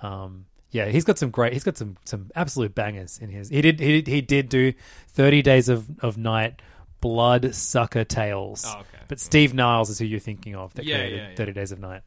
[0.01, 1.53] Um, yeah, he's got some great.
[1.53, 3.49] He's got some some absolute bangers in his.
[3.49, 4.73] He did he did, he did do
[5.07, 6.61] Thirty Days of of Night,
[7.01, 8.63] Blood Sucker Tales.
[8.67, 9.03] Oh, okay.
[9.07, 11.35] But Steve Niles is who you're thinking of that Yeah, created yeah, yeah.
[11.35, 12.01] Thirty Days of Night.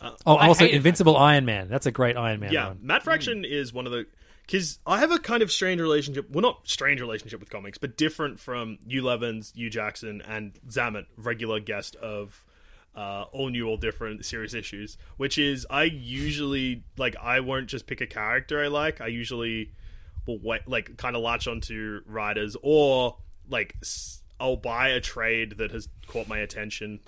[0.00, 1.68] oh, I also hated Invincible Iron Man.
[1.68, 2.78] That's a great Iron Man yeah, one.
[2.82, 4.06] Matt Fraction is one of the
[4.48, 6.30] because I have a kind of strange relationship.
[6.30, 11.06] Well, not strange relationship with comics, but different from you Levins, you Jackson, and Zammit,
[11.16, 12.44] regular guest of
[12.96, 14.96] uh, all new, all different series issues.
[15.18, 19.00] Which is I usually like I won't just pick a character I like.
[19.00, 19.72] I usually
[20.26, 23.16] will wait, like kind of latch onto writers or
[23.48, 23.76] like
[24.40, 27.00] I'll buy a trade that has caught my attention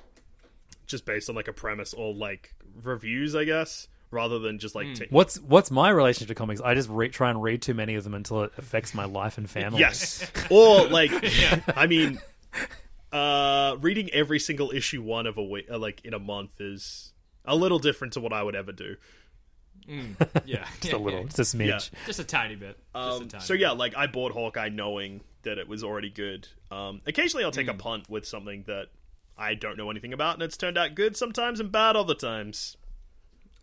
[0.87, 4.95] just based on like a premise or like reviews, I guess, rather than just like
[4.95, 6.61] ta- What's what's my relationship to comics?
[6.61, 9.39] I just re- try and read too many of them until it affects my life
[9.39, 9.79] and family.
[9.81, 10.29] Yes.
[10.51, 11.13] Or like,
[11.77, 12.21] I mean,
[13.13, 17.13] uh, reading every single issue one of a week, uh, like in a month, is
[17.45, 18.97] a little different to what I would ever do.
[20.45, 21.67] Yeah, just a little, just a smidge.
[21.93, 21.99] Yeah.
[22.07, 22.77] just a tiny bit.
[22.95, 26.11] Just a Um, tiny so yeah, like I bought Hawkeye knowing that it was already
[26.11, 26.49] good.
[26.71, 27.71] Um, occasionally, I'll take Hmm.
[27.77, 28.89] a punt with something that
[29.39, 32.77] I don't know anything about, and it's turned out good sometimes and bad other times.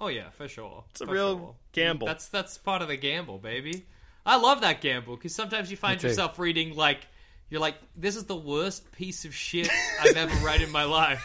[0.01, 0.83] Oh yeah, for sure.
[0.91, 1.55] It's a For real sure.
[1.71, 2.07] gamble.
[2.07, 3.85] That's that's part of the gamble, baby.
[4.25, 7.07] I love that gamble because sometimes you find yourself reading like
[7.49, 9.69] you're like, this is the worst piece of shit
[10.01, 11.23] I've ever read in my life.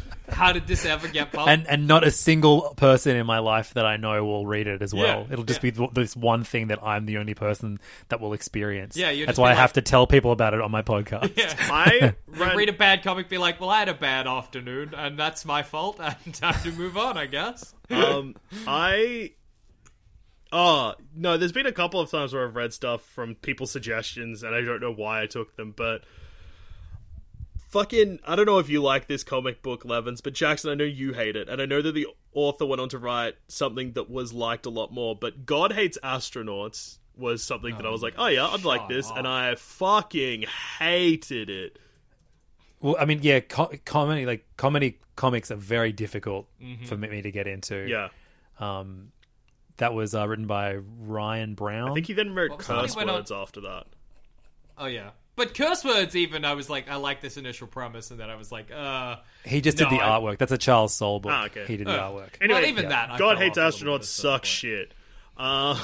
[0.29, 1.49] How did this ever get published?
[1.59, 4.81] And and not a single person in my life that I know will read it
[4.81, 5.25] as well.
[5.27, 5.71] Yeah, It'll just yeah.
[5.71, 7.79] be th- this one thing that I'm the only person
[8.09, 8.95] that will experience.
[8.95, 11.37] Yeah, that's why be I have to tell people about it on my podcast.
[11.37, 11.53] yeah.
[11.59, 14.93] I You ran, read a bad comic, be like, well, I had a bad afternoon,
[14.95, 17.73] and that's my fault, and time to move on, I guess.
[17.89, 18.35] um,
[18.67, 19.33] I.
[20.53, 24.43] Oh no, there's been a couple of times where I've read stuff from people's suggestions,
[24.43, 26.03] and I don't know why I took them, but
[27.71, 30.83] fucking, I don't know if you like this comic book, Levins, but Jackson, I know
[30.83, 34.09] you hate it, and I know that the author went on to write something that
[34.09, 35.15] was liked a lot more.
[35.15, 39.09] But God hates astronauts was something that I was like, oh yeah, I'd like this,
[39.09, 40.45] and I fucking
[40.79, 41.79] hated it.
[42.79, 46.47] Well, I mean, yeah, co- comedy like comedy comics are very difficult
[46.85, 47.87] for me to get into.
[47.87, 48.09] Yeah,
[48.59, 49.11] Um,
[49.77, 51.91] that was uh, written by Ryan Browne.
[51.91, 53.85] I think he then wrote Well, curse went on- words after that.
[54.77, 55.11] Oh, yeah.
[55.41, 58.35] But curse words, even, I was like, I like this initial premise, and then I
[58.35, 59.15] was like, uh.
[59.43, 60.37] he just did the I- artwork.
[60.37, 61.31] That's a Charles Soule book.
[61.33, 61.65] Ah, okay.
[61.65, 62.29] He did the Uh, artwork.
[62.39, 63.09] Anyway, well, even that.
[63.09, 64.93] I God hates off a little bit astronauts at suck shit.
[65.37, 65.79] Um,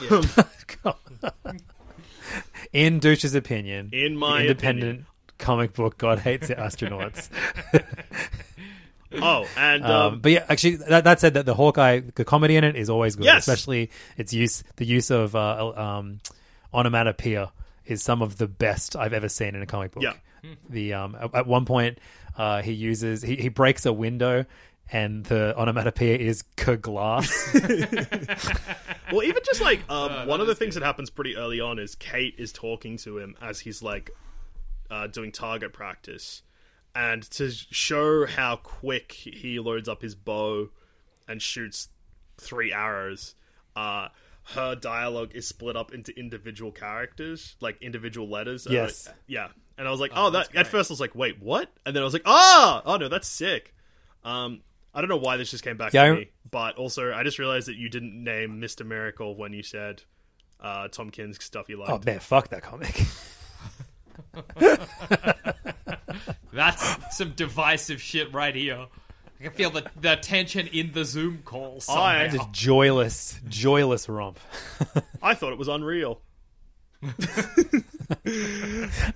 [2.72, 5.06] In Douche's opinion, In my independent
[5.40, 7.30] comic book, God hates astronauts.
[9.14, 12.58] oh, and um, Um, but yeah, actually, that, that said, that the Hawkeye, the comedy
[12.58, 13.26] in it is always good.
[13.26, 13.48] Yes.
[13.48, 16.20] Especially its use, the use of uh, um,
[16.72, 17.52] onomatopoeia
[17.88, 20.04] is some of the best I've ever seen in a comic book.
[20.04, 20.14] Yeah.
[20.70, 22.00] The um, at, at one point,
[22.38, 24.46] uh, he uses he, he breaks a window.
[24.90, 26.44] And the onomatopoeia is
[26.82, 27.54] glass.
[29.12, 31.78] well, even just like um, Uh, one of the things that happens pretty early on
[31.78, 34.12] is Kate is talking to him as he's like
[34.90, 36.42] uh, doing target practice,
[36.96, 40.70] and to show how quick he loads up his bow
[41.28, 41.90] and shoots
[42.38, 43.36] three arrows.
[43.76, 44.08] Uh,
[44.56, 48.66] her dialogue is split up into individual characters, like individual letters.
[48.68, 49.10] Uh, Yes.
[49.28, 49.50] yeah.
[49.78, 50.56] And I was like, oh, that.
[50.56, 51.70] At first, I was like, wait, what?
[51.86, 53.76] And then I was like, oh, oh no, that's sick.
[54.24, 54.62] Um,
[54.94, 57.24] I don't know why this just came back Yeah, to I- me, but also I
[57.24, 60.02] just realized that you didn't name Mister Miracle when you said
[60.60, 61.92] uh, Tom King's stuff you liked.
[61.92, 63.00] oh man, fuck that comic.
[66.54, 68.88] That's some divisive shit right here.
[69.40, 71.76] I can feel the, the tension in the Zoom call.
[71.76, 72.28] I- Somehow.
[72.28, 74.40] Just joyless, joyless romp.
[75.22, 76.22] I thought it was unreal.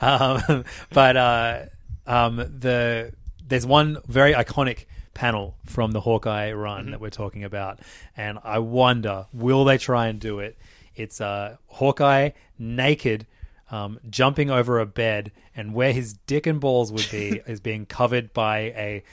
[0.01, 1.65] um, but uh,
[2.05, 3.13] um, the
[3.47, 7.79] there's one very iconic panel from the Hawkeye run that we're talking about,
[8.15, 10.57] and I wonder will they try and do it?
[10.95, 13.27] It's uh, Hawkeye naked.
[13.71, 17.85] Um, jumping over a bed, and where his dick and balls would be is being
[17.85, 19.03] covered by a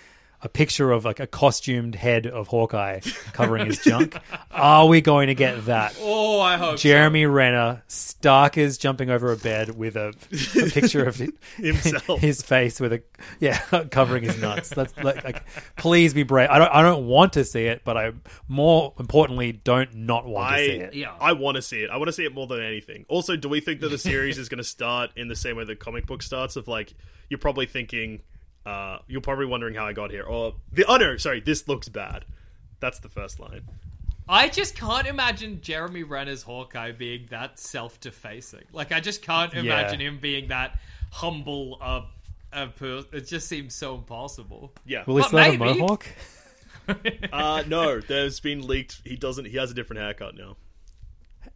[0.40, 3.00] a picture of like a costumed head of Hawkeye
[3.32, 4.16] covering his junk.
[4.52, 5.96] Are we going to get that?
[6.00, 6.82] Oh, I hope so.
[6.82, 10.14] Jeremy Renner, Stark is jumping over a bed with a,
[10.56, 11.16] a picture of
[11.56, 12.20] Himself.
[12.20, 13.02] his face with a
[13.40, 13.58] yeah
[13.90, 14.68] covering his nuts.
[14.68, 15.42] That's like, like
[15.76, 16.50] please be brave.
[16.50, 18.12] I don't I don't want to see it, but I
[18.46, 20.94] more importantly don't not want to see it.
[20.94, 21.14] Yeah.
[21.20, 21.90] I want to see it.
[21.90, 23.06] I want to see it more than anything.
[23.08, 25.64] Also, do we think that the series is going to start in the same way
[25.64, 26.56] the comic book starts?
[26.56, 26.94] Of like,
[27.28, 28.22] you're probably thinking,
[28.68, 31.88] uh, you're probably wondering how I got here, or the oh no, sorry, this looks
[31.88, 32.26] bad.
[32.80, 33.62] That's the first line.
[34.28, 38.64] I just can't imagine Jeremy Renner's Hawkeye being that self-defacing.
[38.72, 40.78] Like, I just can't imagine him being that
[41.10, 42.02] humble, uh,
[42.52, 44.70] a per- it just seems so impossible.
[44.84, 45.04] Yeah.
[45.06, 46.06] Will he But still have a mohawk?
[47.32, 49.02] Uh, no, there's been leaked.
[49.04, 49.44] He doesn't.
[49.44, 50.56] He has a different haircut now.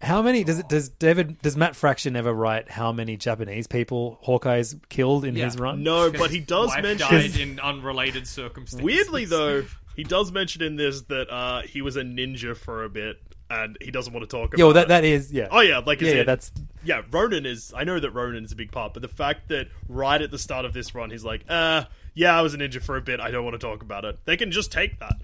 [0.02, 4.18] How many does it does David does Matt Fraction ever write how many Japanese people
[4.20, 5.44] Hawkeye's killed in Yeah.
[5.44, 5.82] his run?
[5.84, 7.08] No, but he does Wife mention.
[7.08, 8.82] died in unrelated circumstances.
[8.84, 9.64] Weirdly though,
[9.96, 13.78] he does mention in this that uh, he was a ninja for a bit, and
[13.80, 14.58] he doesn't want to talk about.
[14.58, 14.88] Yo, that it.
[14.88, 15.46] that is yeah.
[15.52, 16.50] Oh yeah, like as yeah, yeah, that's
[16.84, 17.02] yeah.
[17.12, 17.72] Ronin is.
[17.76, 20.38] I know that Ronin is a big part, but the fact that right at the
[20.38, 21.84] start of this run, he's like, uh,
[22.14, 23.20] yeah, I was a ninja for a bit.
[23.20, 24.18] I don't want to talk about it.
[24.24, 25.14] They can just take that.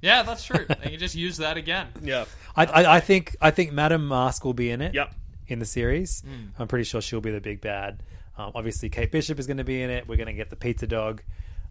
[0.00, 0.64] Yeah, that's true.
[0.68, 1.88] They can just use that again.
[2.02, 2.24] Yeah.
[2.56, 4.94] I, I I think I think Madame Masque will be in it.
[4.94, 5.12] Yep.
[5.48, 6.48] In the series, Hmm.
[6.58, 8.02] I'm pretty sure she'll be the big bad.
[8.36, 10.06] Um, obviously, Kate Bishop is going to be in it.
[10.06, 11.22] We're going to get the pizza dog,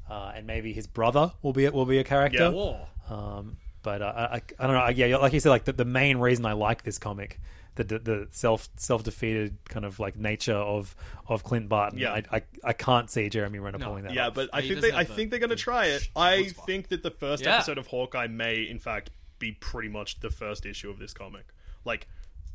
[0.09, 2.43] uh, and maybe his brother will be will be a character.
[2.43, 2.49] Yeah.
[2.49, 2.87] Whoa.
[3.09, 4.87] Um, but uh, I, I, I don't know.
[4.89, 7.39] Yeah, like you said, like the, the main reason I like this comic,
[7.77, 10.95] the the, the self self defeated kind of like nature of
[11.27, 11.99] of Clint Barton.
[11.99, 12.13] Yeah.
[12.13, 13.85] I, I, I can't see Jeremy Renner No.
[13.87, 14.13] pulling that.
[14.13, 14.33] Yeah, off.
[14.35, 16.07] but I He think they I the, think they're going to the try it.
[16.15, 16.65] I chutzpah.
[16.65, 17.55] think that the first Yeah.
[17.57, 19.09] episode of Hawkeye may, in fact,
[19.39, 21.45] be pretty much the first issue of this comic.
[21.85, 22.07] Like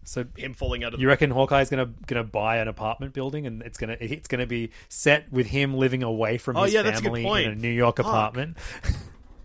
[0.04, 1.00] so him falling out of.
[1.00, 4.70] you reckon Hawkeye's gonna gonna buy an apartment building and it's gonna it's gonna be
[4.88, 7.46] set with him living away from Oh, his yeah, that's a good family point.
[7.46, 8.06] in a New York Fuck.
[8.06, 8.56] apartment?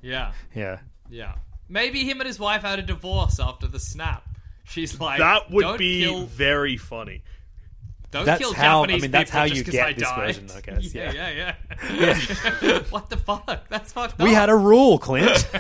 [0.02, 0.80] Yeah, yeah.
[1.10, 1.34] yeah.
[1.68, 4.24] Maybe him and his wife had a divorce after the snap.
[4.70, 7.24] She's like, that would be kill, very funny.
[8.12, 10.94] don't That's kill how- I mean, that's how you get this died." version, I guess,
[10.94, 11.56] Yeah, yeah.
[11.92, 12.20] yeah,
[12.62, 12.80] yeah.
[12.90, 13.68] what the fuck?
[13.70, 14.26] That's fucked up.
[14.26, 15.48] We had a rule, Clint.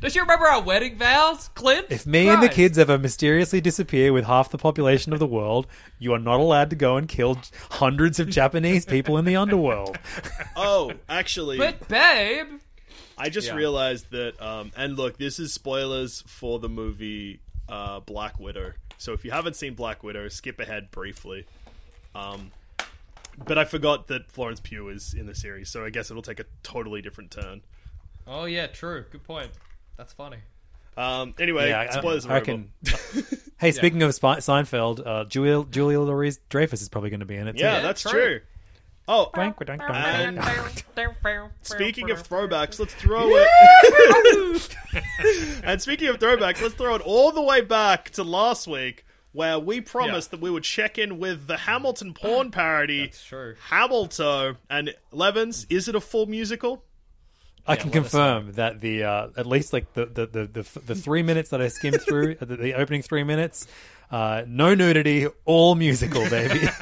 [0.00, 1.86] Don't you remember our wedding vows, Clint?
[1.90, 5.66] if me and the kids ever mysteriously disappear with half the population of the world,
[5.98, 7.38] you are not allowed to go and kill
[7.70, 9.98] hundreds of Japanese people in the underworld.
[10.56, 12.46] Oh, actually, But babe,
[13.18, 13.54] I just Yeah.
[13.56, 14.40] realized that.
[14.40, 18.72] Um, and look, this is spoilers for the movie uh, Black Widow.
[18.98, 21.46] So if you haven't seen Black Widow, skip ahead briefly.
[22.14, 22.52] Um,
[23.44, 26.40] but I forgot that Florence Pugh is in the series, so I guess it'll take
[26.40, 27.62] a totally different turn.
[28.26, 29.04] Oh yeah, true.
[29.10, 29.50] Good point.
[29.96, 30.38] That's funny.
[30.96, 32.72] Um, anyway, Yeah, I- spoilers I, are reckon.
[33.58, 37.48] hey, speaking of Seinfeld, uh, Julia Julia Louis Dreyfus is probably going to be in
[37.48, 37.52] it.
[37.58, 37.64] Too.
[37.64, 38.10] Yeah, Yeah, that's true.
[38.12, 38.40] true.
[39.08, 39.54] Oh, And-
[40.38, 40.84] wank.
[41.62, 44.68] speaking of throwbacks, let's throw it.
[45.64, 49.58] and speaking of throwbacks, let's throw it all the way back to last week, where
[49.58, 53.54] we promised that we would check in with the Hamilton porn parody, That's true.
[53.68, 54.56] Hamilton.
[54.68, 56.82] And Levins, is it a full musical?
[57.68, 61.24] I can confirm that the uh, at least like the the, the, the the three
[61.24, 63.66] minutes that I skimmed through the, the opening three minutes,
[64.10, 66.68] uh, no nudity, all musical, baby.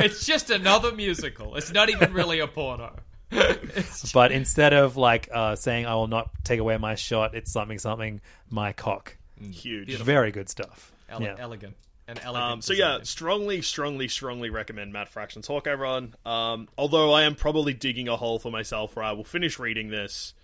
[0.00, 1.56] It's just another musical.
[1.56, 2.96] It's not even really a porno.
[3.30, 7.52] It's but instead of like uh, saying I will not take away my shot, it's
[7.52, 9.16] something something my cock.
[9.38, 9.94] Huge.
[9.98, 10.90] Very good stuff.
[11.08, 11.36] ele- yeah.
[11.38, 11.76] elegant
[12.08, 12.52] and elegant.
[12.52, 16.14] Um, so yeah, strongly, strongly, strongly recommend Matt Fraction's Hawkeye run.
[16.26, 19.88] Um, although I am probably digging a hole for myself where I will finish reading
[19.90, 20.34] this,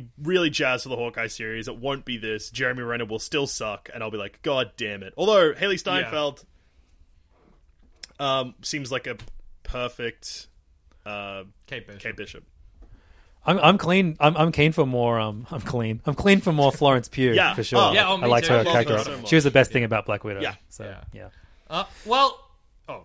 [0.00, 1.68] be really jazzed for the Hawkeye series.
[1.68, 2.50] It won't be this.
[2.50, 5.12] Jeremy Renner will still suck, and I'll be like, God damn it.
[5.16, 6.44] Although Hailee Steinfeld
[8.18, 9.16] um, seems like a
[9.62, 10.48] perfect
[11.04, 12.02] uh, Kate Bishop.
[12.02, 12.44] Kate Bishop.
[13.44, 14.16] I'm I'm clean.
[14.20, 15.18] I'm I'm keen for more.
[15.18, 16.00] Um, I'm clean.
[16.06, 17.32] I'm clean for more Florence Pugh.
[17.34, 17.54] Yeah.
[17.54, 17.80] for sure.
[17.80, 18.52] Oh, yeah, oh, I me liked too.
[18.52, 18.98] her I character.
[18.98, 20.40] her so she was the best thing about Black Widow.
[20.40, 20.54] Yeah.
[20.68, 21.00] So Yeah.
[21.12, 21.28] yeah.
[21.68, 22.38] Uh, well,
[22.88, 23.02] oh,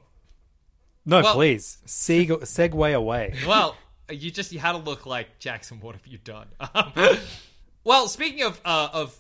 [1.06, 1.78] No, Well- please.
[1.88, 3.34] Seg- segue away.
[3.48, 3.76] well,
[4.10, 5.80] you just you had to look like Jackson.
[5.80, 6.48] What have you done?
[6.76, 6.92] Um,
[7.84, 9.18] well, speaking of uh, of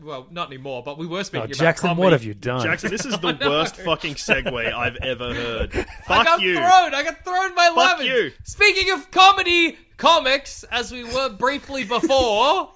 [0.00, 2.02] well, not anymore, but we were No, speaking about Jackson, comedy.
[2.02, 2.62] what have you done?
[2.62, 5.72] Jackson, this is the worst fucking segue I've ever heard.
[5.72, 6.54] Fuck I got you.
[6.54, 6.94] thrown.
[6.94, 8.08] I got thrown by Fuck lemons.
[8.08, 8.32] you.
[8.44, 12.70] Speaking of comedy comics, as we were briefly before.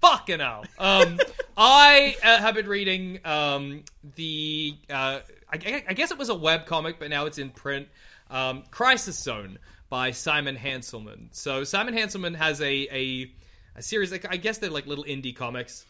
[0.00, 0.64] Fucking hell.
[0.78, 1.18] Um,
[1.56, 3.82] I uh, have been reading um,
[4.16, 4.76] the.
[4.88, 5.20] Uh,
[5.52, 7.88] I, I guess it was a web comic, but now it's in print.
[8.30, 11.28] Um, Crisis Zone by Simon Hanselmann.
[11.32, 13.32] So Simon Hanselmann has a a,
[13.76, 14.12] a series.
[14.12, 15.86] I guess they're like little indie comics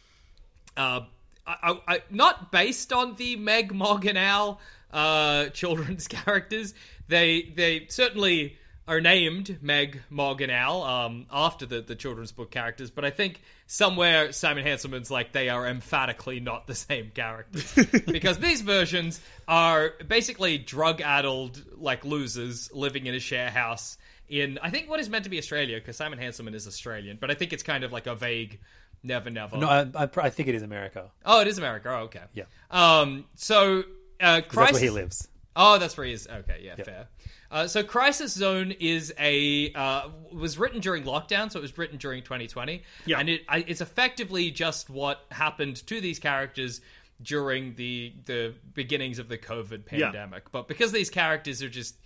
[0.78, 1.00] uh,
[1.46, 4.58] I, I, not based on the Meg Morganell
[4.92, 6.74] uh, children's characters.
[7.08, 8.56] They they certainly
[8.88, 14.32] are named Meg Morganell um, after the, the children's book characters, but I think somewhere
[14.32, 17.72] Simon Hanselmann's like they are emphatically not the same characters
[18.06, 23.98] because these versions are basically drug-addled like losers living in a share house
[24.28, 27.30] in I think what is meant to be Australia because Simon Hanselmann is Australian, but
[27.30, 28.58] I think it's kind of like a vague.
[29.02, 29.56] Never, never.
[29.58, 31.12] no, I, I, I think it is America.
[31.24, 31.88] Oh, it is America.
[31.90, 32.22] Oh, okay.
[32.34, 32.44] Yeah.
[32.70, 33.26] Um.
[33.36, 33.84] So,
[34.20, 34.54] uh, Crisis.
[34.54, 35.28] That's where he lives.
[35.60, 36.26] Oh, that's where he is.
[36.26, 36.60] Okay.
[36.62, 36.76] Yeah.
[36.76, 37.08] Fair.
[37.50, 41.98] Uh, so, Crisis Zone is a uh, was written during lockdown, so it was written
[41.98, 42.82] during 2020.
[43.06, 43.18] Yeah.
[43.18, 46.80] And it I, it's effectively just what happened to these characters
[47.20, 50.06] during the the beginnings of the COVID Yeah.
[50.10, 50.52] pandemic.
[50.52, 51.96] But because these characters are just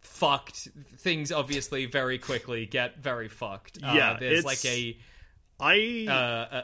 [0.00, 0.68] fucked.
[0.98, 3.78] Things obviously very quickly get very fucked.
[3.82, 4.96] Uh, Yeah, there's like a
[5.58, 6.62] I uh, uh,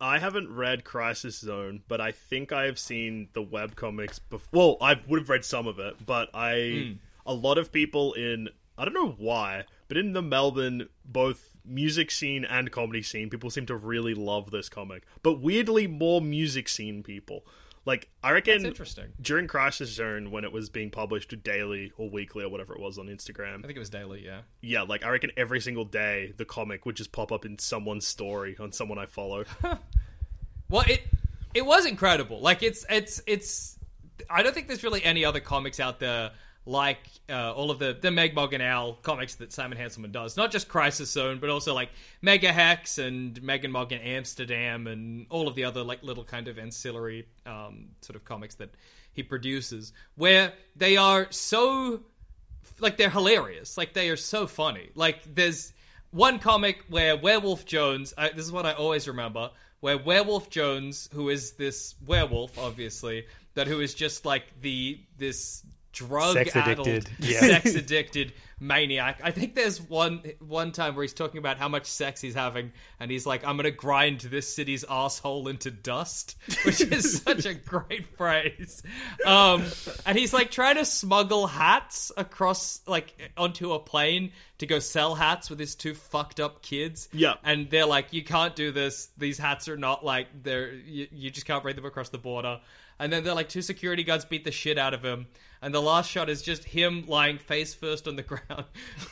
[0.00, 4.48] I haven't read Crisis Zone, but I think I have seen the webcomics before.
[4.52, 7.30] Well, I would have read some of it, but I hmm.
[7.30, 12.10] a lot of people in I don't know why, but in the Melbourne both music
[12.10, 15.04] scene and comedy scene, people seem to really love this comic.
[15.22, 17.44] But weirdly more music scene people.
[17.88, 19.06] Like I reckon That's interesting.
[19.18, 22.98] during Crisis Zone when it was being published daily or weekly or whatever it was
[22.98, 23.60] on Instagram.
[23.60, 24.22] I think it was daily.
[24.22, 24.42] Yeah.
[24.60, 28.06] Yeah, like I reckon every single day the comic would just pop up in someone's
[28.06, 29.46] story on someone I follow.
[30.70, 31.00] Well, it
[31.54, 32.42] it was incredible.
[32.42, 33.78] Like it's it's it's.
[34.28, 36.32] I don't think there's really any other comics out there
[36.68, 36.98] like
[37.30, 40.36] uh, all of the the Megg Mogg and Owl comics that Simon Hanselmann does.
[40.36, 41.88] Not just Crisis Zone, but also like
[42.22, 46.46] Megahex and Megg and Mogg in Amsterdam and all of the other like little kind
[46.46, 48.74] of ancillary um, sort of comics that
[49.12, 52.02] he produces, where they are so
[52.80, 53.78] like they're hilarious.
[53.78, 54.90] Like they are so funny.
[54.94, 55.72] Like there's
[56.10, 58.12] one comic where Werewolf Jones.
[58.18, 59.50] I, this is what I always remember.
[59.80, 65.62] Where Werewolf Jones, who is this werewolf, obviously, that who is just like the this
[65.92, 67.10] drug Sex addled, addicted.
[67.20, 67.40] Yeah.
[67.40, 69.20] sex addicted maniac.
[69.22, 72.72] I think there's one one time where he's talking about how much sex he's having,
[72.98, 77.54] and he's like, "I'm gonna grind this city's asshole into dust," which is such a
[77.54, 78.82] great phrase.
[79.24, 79.64] Um,
[80.06, 85.14] and he's like trying to smuggle hats across like onto a plane to go sell
[85.14, 87.08] hats with his two fucked up kids.
[87.12, 87.34] Yeah.
[87.44, 89.08] and they're like, "You can't do this.
[89.16, 92.60] These hats are not like they're you, you just can't bring them across the border."
[92.98, 95.26] And then they're like two security guards beat the shit out of him,
[95.62, 98.64] and the last shot is just him lying face first on the ground,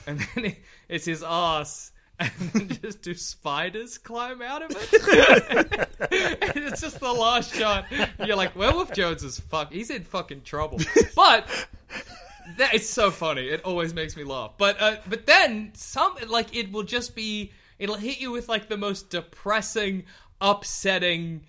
[0.06, 0.56] and then
[0.88, 5.88] it's his ass, and then just do spiders climb out of it?
[6.10, 7.84] it's just the last shot.
[8.24, 9.72] You're like, Werewolf Jones is fuck.
[9.72, 10.80] He's in fucking trouble,
[11.14, 11.48] but.
[12.58, 13.48] That, it's so funny.
[13.48, 14.52] It always makes me laugh.
[14.56, 18.68] But uh, but then some like it will just be it'll hit you with like
[18.68, 20.04] the most depressing,
[20.40, 21.42] upsetting,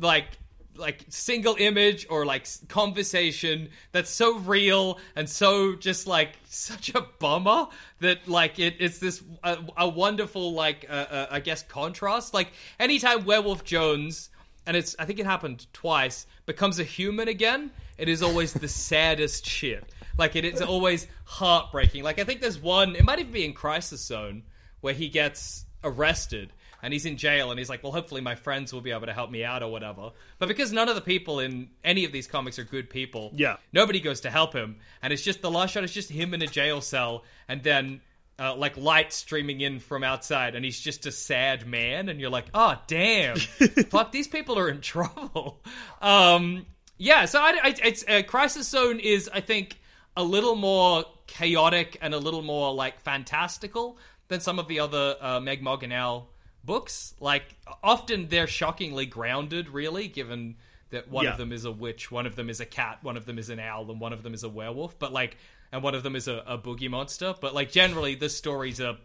[0.00, 0.38] like
[0.78, 7.02] like single image or like conversation that's so real and so just like such a
[7.18, 7.66] bummer
[8.00, 12.34] that like it, it's this a, a wonderful like uh, uh, I guess contrast.
[12.34, 14.30] Like anytime Werewolf Jones
[14.66, 17.70] and it's I think it happened twice becomes a human again.
[17.96, 19.84] It is always the saddest shit.
[20.16, 22.02] Like it is always heartbreaking.
[22.02, 22.96] Like I think there's one.
[22.96, 24.42] It might even be in Crisis Zone
[24.80, 28.72] where he gets arrested and he's in jail and he's like, well, hopefully my friends
[28.72, 30.12] will be able to help me out or whatever.
[30.38, 33.56] But because none of the people in any of these comics are good people, Yeah.
[33.72, 36.42] nobody goes to help him, and it's just the last shot is just him in
[36.42, 38.00] a jail cell, and then.
[38.40, 42.30] Uh, like light streaming in from outside, and he's just a sad man, and you're
[42.30, 43.34] like, "Oh, damn,
[43.90, 45.60] fuck, these people are in trouble."
[46.00, 46.64] Um,
[46.98, 49.80] yeah, so I, I, it's uh, Crisis Zone is, I think,
[50.16, 55.16] a little more chaotic and a little more like fantastical than some of the other
[55.20, 56.28] uh, Megg Mogg and Owl
[56.64, 57.14] books.
[57.20, 57.44] Like,
[57.82, 60.56] often they're shockingly grounded, really, given
[60.90, 61.32] that one Yeah.
[61.32, 63.50] of them is a witch, one of them is a cat, one of them is
[63.50, 64.98] an owl, and one of them is a werewolf.
[64.98, 65.36] But like,
[65.72, 67.34] and one of them is a, a boogie monster.
[67.40, 68.96] But like, generally, the stories are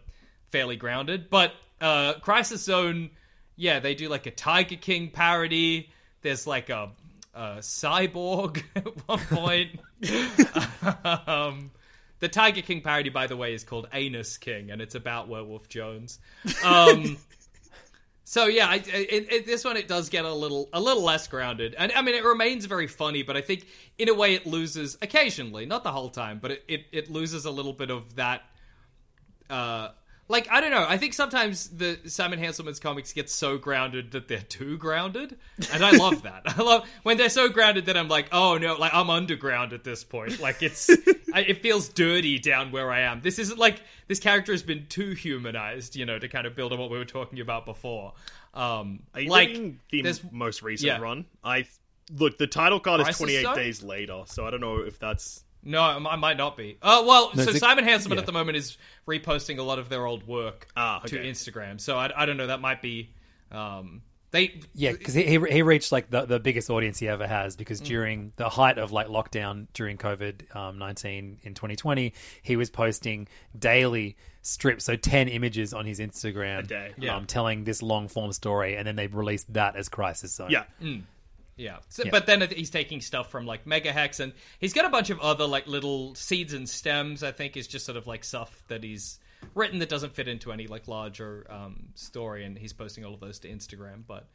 [0.50, 1.28] fairly grounded.
[1.28, 3.10] But uh, Crisis Zone,
[3.56, 5.90] yeah, they do like a Tiger King parody.
[6.22, 6.90] There's like a,
[7.34, 9.80] a cyborg at one point.
[11.26, 11.70] um,
[12.20, 15.68] the Tiger King parody, by the way, is called Anus King, and it's about Werewolf
[15.68, 16.18] Jones.
[16.64, 17.18] Um,
[18.34, 21.76] so yeah, I, it, this one it does get a little a little less grounded,
[21.78, 23.64] and I mean it remains very funny, but I think
[23.96, 27.44] in a way it loses occasionally, not the whole time, but it, it, it loses
[27.44, 28.42] a little bit of that.
[29.48, 29.90] Uh,
[30.28, 30.86] like I don't know.
[30.88, 35.36] I think sometimes the Simon Hanselmann's comics get so grounded that they're too grounded,
[35.72, 36.42] and I love that.
[36.58, 39.84] I love when they're so grounded that I'm like, oh no, like I'm underground at
[39.84, 40.40] this point.
[40.40, 40.90] Like it's,
[41.32, 43.20] I, it feels dirty down where I am.
[43.20, 46.72] This isn't like this character has been too humanized, you know, to kind of build
[46.72, 48.14] on what we were talking about before.
[48.54, 49.52] Um, Are you like
[49.90, 50.98] the most recent yeah.
[50.98, 51.26] run?
[51.42, 51.66] I
[52.10, 52.38] look.
[52.38, 53.56] The title card is Crisis 28 Zone?
[53.56, 56.78] days later, so I don't know if that's No, I might not be.
[56.82, 58.20] Oh well, so Simon Hanselmann yeah.
[58.20, 58.76] at the moment is
[59.08, 61.16] reposting a lot of their old work Ah, to.
[61.18, 61.80] Instagram.
[61.80, 62.46] So I, I don't know.
[62.48, 63.10] That might be.
[63.50, 67.26] Um, they Yeah, because he, he he reached like the, the biggest audience he ever
[67.26, 72.12] has because during the height of like lockdown during COVID um, nineteen in 2020,
[72.42, 76.92] he was posting daily strips, so ten images on his Instagram, A day.
[76.98, 77.14] Yeah.
[77.16, 80.50] um, telling this long form story, and then they released that as Crisis Zone.
[80.50, 80.64] yeah.
[81.56, 81.78] Yeah.
[81.88, 82.10] So, Yeah.
[82.10, 85.46] But then he's taking stuff from like Megahex, and he's got a bunch of other
[85.46, 87.22] like little seeds and stems.
[87.22, 89.18] I think is just sort of like stuff that he's
[89.54, 93.20] written that doesn't fit into any like larger um, story, and he's posting all of
[93.20, 94.02] those to Instagram.
[94.06, 94.26] But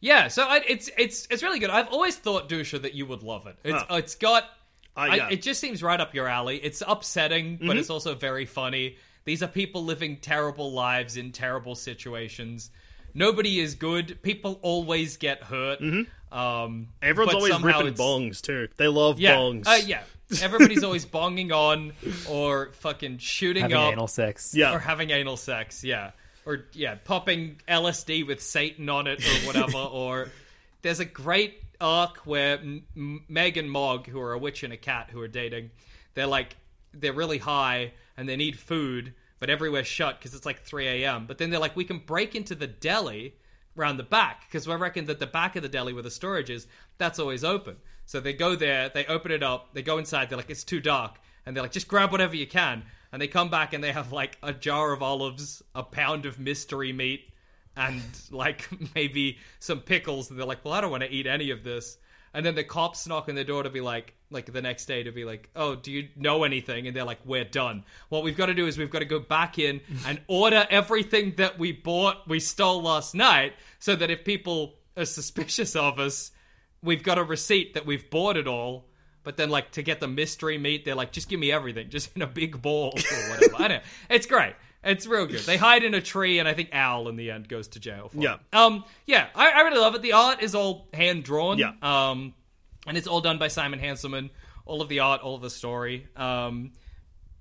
[0.00, 1.70] yeah, so I, it's it's it's really good.
[1.70, 3.56] I've always thought Duscher that you would love it.
[3.64, 3.96] It's Huh.
[3.96, 4.44] it's got
[4.96, 5.28] Uh, I- yeah.
[5.30, 6.56] it just seems right up your alley.
[6.58, 7.66] It's upsetting, Mm-hmm.
[7.66, 8.96] but it's also very funny.
[9.24, 12.70] These are people living terrible lives in terrible situations.
[13.14, 14.20] Nobody is good.
[14.22, 15.78] People always get hurt.
[16.34, 16.88] Um.
[17.00, 18.68] Everyone's always ripping it's- bongs too.
[18.76, 19.66] They love Yeah, bongs.
[19.66, 20.02] uh, yeah.
[20.42, 21.92] Everybody's always bonging on
[22.28, 24.52] or fucking shooting Having up anal sex.
[24.54, 24.74] Yeah.
[24.74, 25.84] or having anal sex.
[25.84, 26.10] Yeah,
[26.46, 29.78] or yeah, popping LSD with Satan on it or whatever.
[29.92, 30.30] or
[30.82, 34.72] there's a great arc where M- M- Megg and Mogg, who are a witch and
[34.72, 35.70] a cat who are dating,
[36.14, 36.56] they're like
[36.92, 41.26] they're really high and they need food, but everywhere's shut because it's like 3 a.m.
[41.26, 43.34] But then they're like, we can break into the deli
[43.76, 46.50] round the back because I reckon that the back of the deli where the storage
[46.50, 46.66] is,
[46.98, 47.76] that's always open.
[48.06, 50.80] So they go there, they open it up, they go inside, they're like, it's too
[50.80, 51.18] dark.
[51.46, 52.84] And they're like, just grab whatever you can.
[53.12, 56.38] And they come back and they have like a jar of olives, a pound of
[56.38, 57.30] mystery meat,
[57.76, 60.30] and like maybe some pickles.
[60.30, 61.96] And they're like, well, I don't want to eat any of this.
[62.32, 65.02] And then the cops knock on the door to be like, like the next day
[65.04, 66.86] to be like, oh, do you know anything?
[66.86, 67.84] And they're like, we're done.
[68.10, 71.34] What we've got to do is we've got to go back in and order everything
[71.36, 76.32] that we bought, we stole last night, so that if people are suspicious of us,
[76.82, 78.84] we've got a receipt that we've bought it all.
[79.22, 82.14] But then, like, to get the mystery meat, they're like, just give me everything, just
[82.14, 83.54] in a big ball or whatever.
[83.56, 83.82] I don't know.
[84.10, 84.52] It's great.
[84.86, 85.40] It's real good.
[85.40, 88.10] They hide in a tree, and I think Owl in the end goes to jail.
[88.10, 88.34] For Yeah.
[88.34, 88.40] it.
[88.54, 88.84] Um.
[89.06, 89.28] Yeah.
[89.34, 90.02] I, I really love it.
[90.02, 91.56] The art is all hand drawn.
[91.56, 91.72] Yeah.
[91.80, 92.34] Um.
[92.86, 94.30] And it's all done by Simon Hanselmann.
[94.66, 96.06] All of the art, all of the story.
[96.16, 96.72] Um.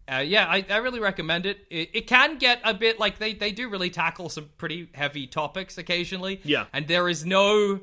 [0.05, 1.59] Uh, yeah, I, I really recommend it.
[1.69, 1.91] it.
[1.93, 5.77] It can get a bit like they, they do really tackle some pretty heavy topics
[5.77, 6.41] occasionally.
[6.43, 6.65] Yeah.
[6.73, 7.79] And there is no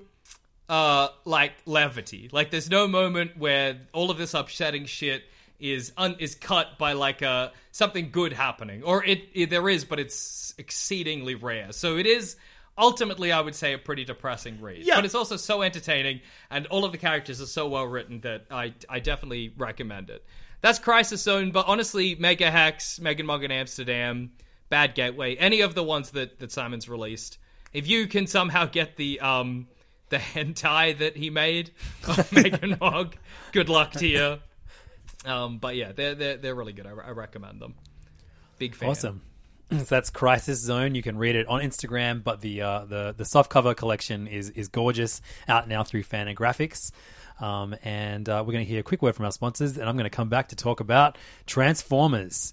[0.69, 2.29] uh like levity.
[2.31, 5.25] Like there's no moment where all of this upsetting shit
[5.59, 9.87] is un- is cut by like uh something good happening or it, it there is
[9.87, 11.73] but it's exceedingly rare.
[11.73, 12.37] So it is
[12.81, 14.85] ultimately I would say a pretty depressing read.
[14.85, 14.97] Yeah.
[14.97, 16.21] But it's also so entertaining
[16.51, 20.25] and all of the characters are so well written that I I definitely recommend it.
[20.63, 24.33] That's Crisis Zone, but honestly Megahex, Megan Mog in Amsterdam,
[24.69, 27.39] Bad Gateway, any of the ones that that Simon's released.
[27.73, 29.69] If you can somehow get the um
[30.09, 31.71] the hentai that he made
[32.09, 33.17] of Megg and Mogg,
[33.53, 34.39] good luck to you.
[35.25, 36.87] Um, but yeah, they're they're they're really good.
[36.87, 37.75] I, I recommend them.
[38.59, 38.91] Big fan.
[38.91, 39.23] Awesome.
[39.81, 40.95] So that's Crisis Zone.
[40.95, 44.51] You can read it on Instagram, but the uh, the the soft cover collection is
[44.51, 45.23] is gorgeous.
[45.49, 46.91] Out now through Fantagraphics.
[47.41, 49.97] Um, and uh, we're going to hear a quick word from our sponsors, and I'm
[49.97, 51.17] going to come back to talk about
[51.47, 52.53] Transformers.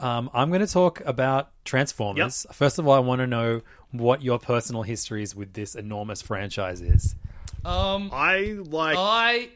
[0.00, 2.46] Um, I'm going to talk about Transformers.
[2.52, 6.80] First of all, I want to know what your personal histories with this enormous franchise
[6.80, 7.14] is.
[7.64, 8.96] um, I like.
[8.98, 9.48] I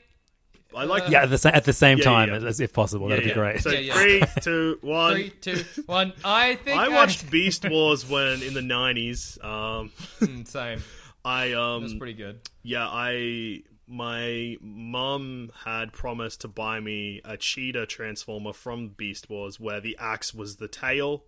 [0.74, 1.11] I like.
[1.11, 2.49] Yeah, at the, sa- at the same Yeah, time, yeah.
[2.49, 3.09] as if possible.
[3.09, 3.61] That'd Yeah, be great.
[3.61, 3.95] So Yeah, yeah.
[3.95, 5.12] three, two, one.
[5.14, 6.12] three, two, one.
[6.24, 9.38] I think I watched Beast Wars when in the nineties.
[9.43, 9.90] Um,
[10.20, 10.82] Mm, Same.
[11.24, 12.40] I um, That's pretty good.
[12.62, 13.62] yeah, I
[13.93, 19.97] my mum had promised to buy me a cheetah transformer from Beast Wars, where the
[20.01, 21.24] axe was the tail.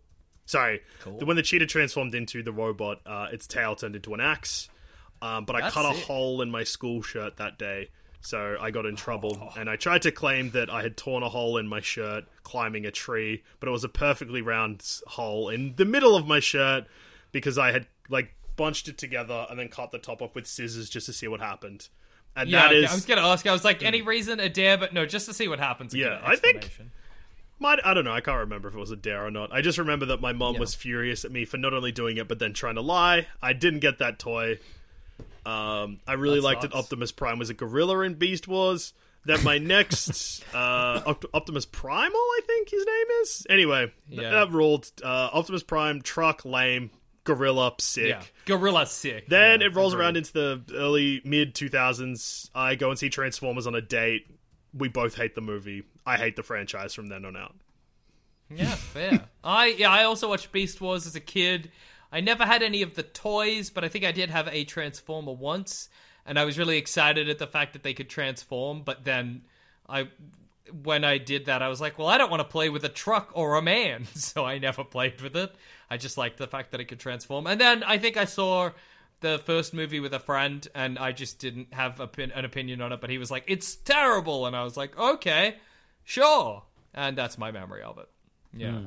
[0.46, 4.68] Sorry, when the cheetah transformed into the robot, uh, its tail turned into an axe.
[5.20, 6.04] Um, but I cut a it.
[6.04, 7.90] hole in my school shirt that day,
[8.20, 11.28] So I got in trouble, and I tried to claim that I had torn a
[11.28, 15.74] hole in my shirt climbing a tree, but it was a perfectly round hole in
[15.76, 16.86] the middle of my shirt
[17.30, 20.88] because I had like bunched it together and then cut the top off with scissors
[20.88, 21.88] just to see what happened.
[22.36, 23.46] And Yeah, that is I was gonna ask.
[23.46, 25.94] I was like, any reason a dare, but no, just to see what happens.
[25.94, 26.70] Yeah, I think-
[27.60, 28.12] Might, I don't know.
[28.12, 29.52] I can't remember if it was a dare or not.
[29.52, 32.26] I just remember that my mom was furious at me for not only doing it
[32.26, 33.28] but then trying to lie.
[33.40, 34.58] I didn't get that toy.
[35.46, 36.84] Um, I really That liked that sucks.
[36.84, 38.92] Optimus Prime was a gorilla in Beast Wars.
[39.24, 43.46] Then my next uh, Opt- Optimus Primal, I think his name is.
[43.48, 44.30] Anyway, Yeah.
[44.30, 44.90] that ruled.
[45.02, 46.90] Uh, Optimus Prime, truck, lame,
[47.24, 48.08] gorilla, sick.
[48.08, 49.28] Yeah, gorilla sick.
[49.28, 50.04] Then Yeah, it rolls agreed.
[50.04, 52.50] around into the early mid 2000s.
[52.54, 54.26] I go and see Transformers on a date.
[54.72, 55.84] We both hate the movie.
[56.06, 57.54] I hate the franchise from then on out.
[58.50, 59.24] Yeah, fair.
[59.42, 61.70] I yeah, I also watched Beast Wars as a kid.
[62.12, 65.32] I never had any of the toys, but I think I did have a Transformer
[65.32, 65.88] once,
[66.24, 68.82] and I was really excited at the fact that they could transform.
[68.82, 69.42] But then
[69.88, 70.08] I,
[70.72, 72.88] when I did that, I was like, well, I don't want to play with a
[72.88, 75.54] truck or a man, so I never played with it.
[75.90, 77.46] I just liked the fact that it could transform.
[77.46, 78.70] And then I think I saw
[79.20, 82.92] the first movie with a friend, and I just didn't have pin- an opinion on
[82.92, 83.00] it.
[83.00, 85.56] But he was like, "It's terrible," and I was like, "Okay,
[86.04, 86.62] sure."
[86.92, 88.08] And that's my memory of it.
[88.52, 88.80] Yeah.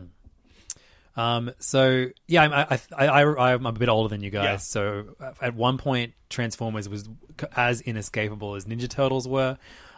[1.18, 4.44] Um, so yeah, I'm, I, I, I, I'm a bit older than you guys.
[4.44, 4.58] Yeah.
[4.58, 7.10] So at one point, Transformers was
[7.56, 9.58] as inescapable as Ninja Turtles were.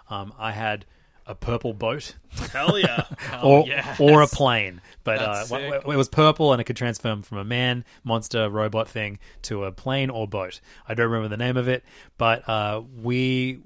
[0.09, 0.85] Um, I had
[1.29, 2.15] a purple boat,
[2.51, 3.05] Hell yeah.
[3.43, 3.99] or yes.
[3.99, 7.37] or a plane, but uh, w- w- it was purple and it could transform from
[7.37, 10.59] a man, monster, robot thing to a plane or boat.
[10.87, 11.83] I don't remember the name of it,
[12.17, 13.59] but uh, we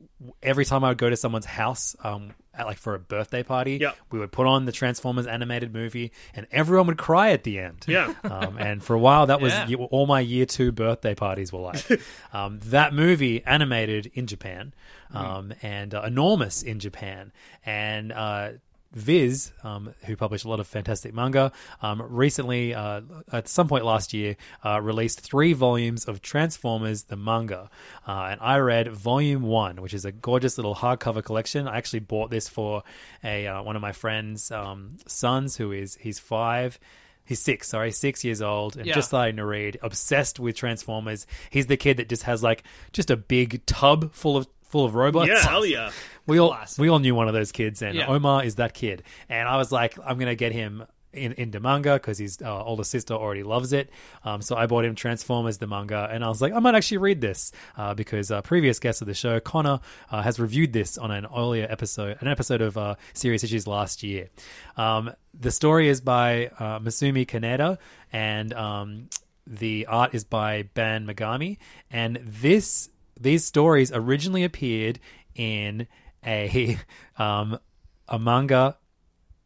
[0.44, 3.78] every time I would go to someone's house, um, at, like for a birthday party,
[3.82, 3.98] Yep.
[4.12, 7.86] we would put on the Transformers animated movie, and everyone would cry at the end.
[7.88, 8.14] Yeah.
[8.24, 9.76] um, and for a while, that was Yeah.
[9.78, 11.84] all my year two birthday parties were like.
[12.34, 14.74] um, that movie animated in Japan,
[15.14, 17.32] um, and uh, enormous in Japan,
[17.66, 18.12] and.
[18.12, 18.50] Uh,
[18.94, 23.86] Viz, um, who published a lot of fantastic manga, um, recently, uh, at some point
[23.86, 27.70] last year, uh, released three volumes of Transformers the manga.
[28.08, 31.68] Uh, and I read Volume 1, which is a gorgeous little hardcover collection.
[31.68, 32.84] I actually bought this for
[33.24, 36.80] a uh, one of my friend's um, sons, who is he's five.
[37.26, 38.96] He's six, sorry, six years old, and Yeah.
[38.96, 41.26] just starting to read, obsessed with Transformers.
[41.50, 44.96] He's the kid that just has like just a big tub full of full of
[44.96, 45.30] robots.
[45.30, 45.92] Yeah, hell yeah.
[46.26, 46.82] We all Classic.
[46.82, 48.08] we all knew one of those kids, and Yeah.
[48.08, 49.04] Omar is that kid.
[49.28, 52.86] And I was like, I'm gonna get him in, into manga because his uh, older
[52.86, 53.90] sister already loves it.
[54.24, 57.00] Um, so I bought him Transformers the manga, and I was like, I might actually
[57.00, 59.80] read this uh, because uh, previous guest of the show, Connor,
[60.12, 64.02] uh, has reviewed this on an earlier episode, an episode of uh, Serious Issues last
[64.02, 64.30] year.
[64.78, 67.78] Um, the story is by uh, Masumi Kaneda,
[68.14, 69.10] and um,
[69.46, 71.58] the art is by Ban Magami,
[71.92, 72.90] and this
[73.20, 75.00] these stories originally appeared
[75.36, 75.88] in
[76.26, 76.78] a
[77.18, 77.60] um,
[78.08, 78.78] a manga.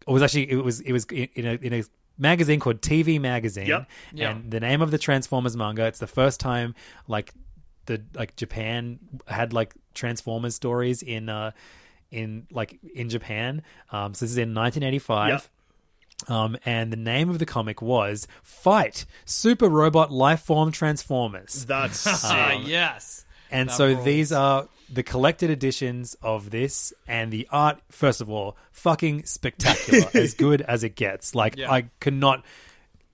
[0.08, 1.84] It was actually it was it was in in a, in a
[2.18, 3.88] magazine called TV Magazine, Yep.
[4.14, 4.32] Yeah.
[4.32, 5.86] and the name of the Transformers manga.
[5.86, 6.76] It's the first time
[7.08, 7.34] like
[7.86, 11.52] the like Japan had like Transformers stories in uh
[12.12, 13.64] in like in Japan.
[13.92, 15.30] Um, so this is in 1985.
[15.30, 15.44] Yep.
[16.30, 21.66] Um, and the name of the comic was Fight Super Robot Lifeform Transformers.
[21.66, 22.62] That's sick.
[22.66, 23.24] yes.
[23.52, 24.06] And so rules.
[24.06, 30.10] these are the collected editions of this, and the art, first of all, fucking spectacular,
[30.14, 31.36] as good as it gets.
[31.36, 31.72] Like, Yeah.
[31.72, 32.44] I cannot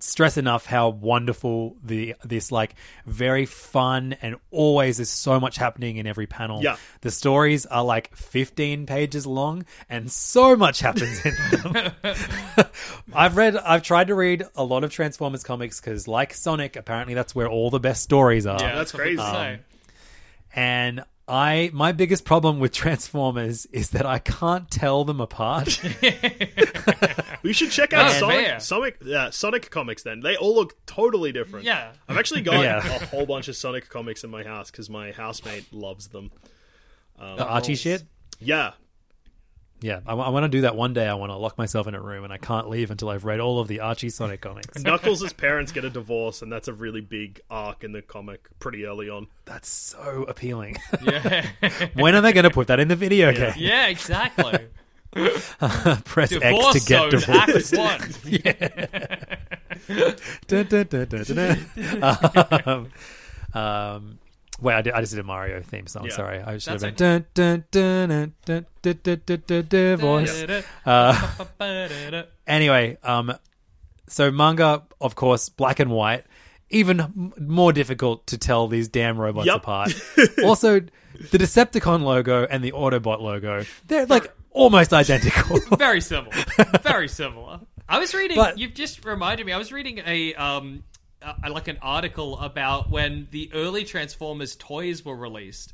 [0.03, 2.75] stress enough how wonderful the this like
[3.05, 6.61] very fun and always there's so much happening in every panel.
[6.61, 6.75] Yeah.
[7.01, 11.91] The stories are like 15 pages long and so much happens in them.
[13.13, 17.13] I've read I've tried to read a lot of Transformers comics cuz like Sonic apparently
[17.13, 18.59] that's where all the best stories are.
[18.59, 19.17] Yeah, that's crazy.
[19.17, 19.59] say.
[20.53, 25.81] And I my biggest problem with Transformers is that I can't tell them apart.
[27.43, 28.59] We should check out That's fair.
[28.61, 30.01] Sonic, Sonic, yeah, Sonic comics.
[30.03, 31.65] Then they all look totally different.
[31.65, 31.91] Yeah.
[32.07, 32.77] I've actually got Yeah.
[32.77, 36.31] a whole bunch of Sonic comics in my house because my housemate loves them.
[37.17, 38.03] The Archie um, shit.
[38.39, 38.71] Yeah,
[39.83, 41.05] Yeah, I, want to do that one day.
[41.05, 43.41] I want to lock myself in a room and I can't leave until I've read
[43.41, 44.79] all of the Archie Sonic comics.
[44.83, 48.85] Knuckles' parents get a divorce, and that's a really big arc in the comic pretty
[48.85, 49.27] early on.
[49.43, 50.77] That's so appealing.
[51.03, 51.45] Yeah.
[51.95, 53.53] when are they going to put that in the video game?
[53.57, 54.67] yeah, exactly.
[56.05, 57.73] Press Divorce X to get Zone, divorced.
[57.73, 60.15] Act One.
[60.47, 62.61] Dun, dun, dun, dun, dun, dun.
[62.65, 62.89] um,
[63.53, 64.19] um,
[64.61, 66.05] wait, I, did, I just did a Mario theme song.
[66.05, 66.11] Yeah.
[66.15, 70.63] Sorry, I should That's have been dun, dun, dun, dun, dun, dun, dun, dun, dun.
[70.85, 73.33] Uh, anyway, um,
[74.07, 76.23] so manga, of course, black and white.
[76.69, 79.55] even m- more difficult to tell these damn robots Yep.
[79.57, 79.93] apart.
[80.43, 85.59] also, the Decepticon logo and the Autobot logo, they're like almost identical.
[85.77, 86.35] Very similar.
[86.81, 87.59] Very similar.
[87.87, 88.35] I was reading.
[88.37, 89.51] But- you've just reminded me.
[89.53, 90.83] I was reading a um,
[91.23, 95.73] uh, like an article about when the early Transformers toys were released.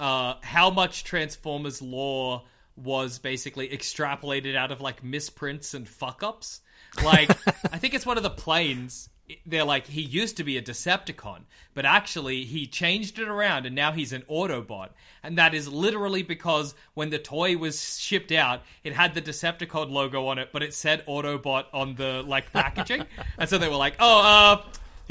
[0.00, 2.42] Uh, how much Transformers lore
[2.76, 6.60] was basically extrapolated out of like misprints and fuck ups.
[7.02, 7.30] Like,
[7.72, 9.08] I think it's one of the planes.
[9.44, 11.40] They're like, he used to be a Decepticon,
[11.74, 14.90] but actually he changed it around and now he's an Autobot.
[15.22, 19.90] And that is literally because when the toy was shipped out, it had the Decepticon
[19.90, 23.04] logo on it, but it said Autobot on the like packaging.
[23.38, 24.62] and so they were like, oh, uh,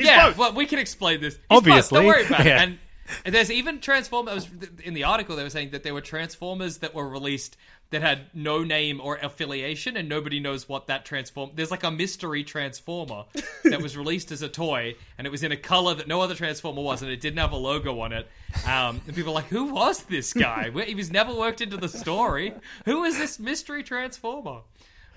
[0.06, 0.38] yeah, both.
[0.38, 1.36] well, we can explain this.
[1.36, 1.98] He's Obviously.
[2.00, 2.04] both.
[2.04, 2.56] Don't worry about Yeah.
[2.62, 2.64] it.
[2.64, 2.80] And
[3.24, 4.50] and there's even Transformers
[4.84, 5.38] in the article.
[5.38, 7.56] They were saying that there were Transformers that were released
[7.90, 11.52] that had no name or affiliation, and nobody knows what that transform.
[11.56, 13.24] There's like a mystery Transformer
[13.64, 16.36] that was released as a toy, and it was in a color that no other
[16.36, 18.28] Transformer was, and it didn't have a logo on it.
[18.66, 20.70] Um, and people are like, "Who was this guy?
[20.86, 22.52] He was never worked into the story.
[22.84, 24.64] Who is this mystery Transformer?"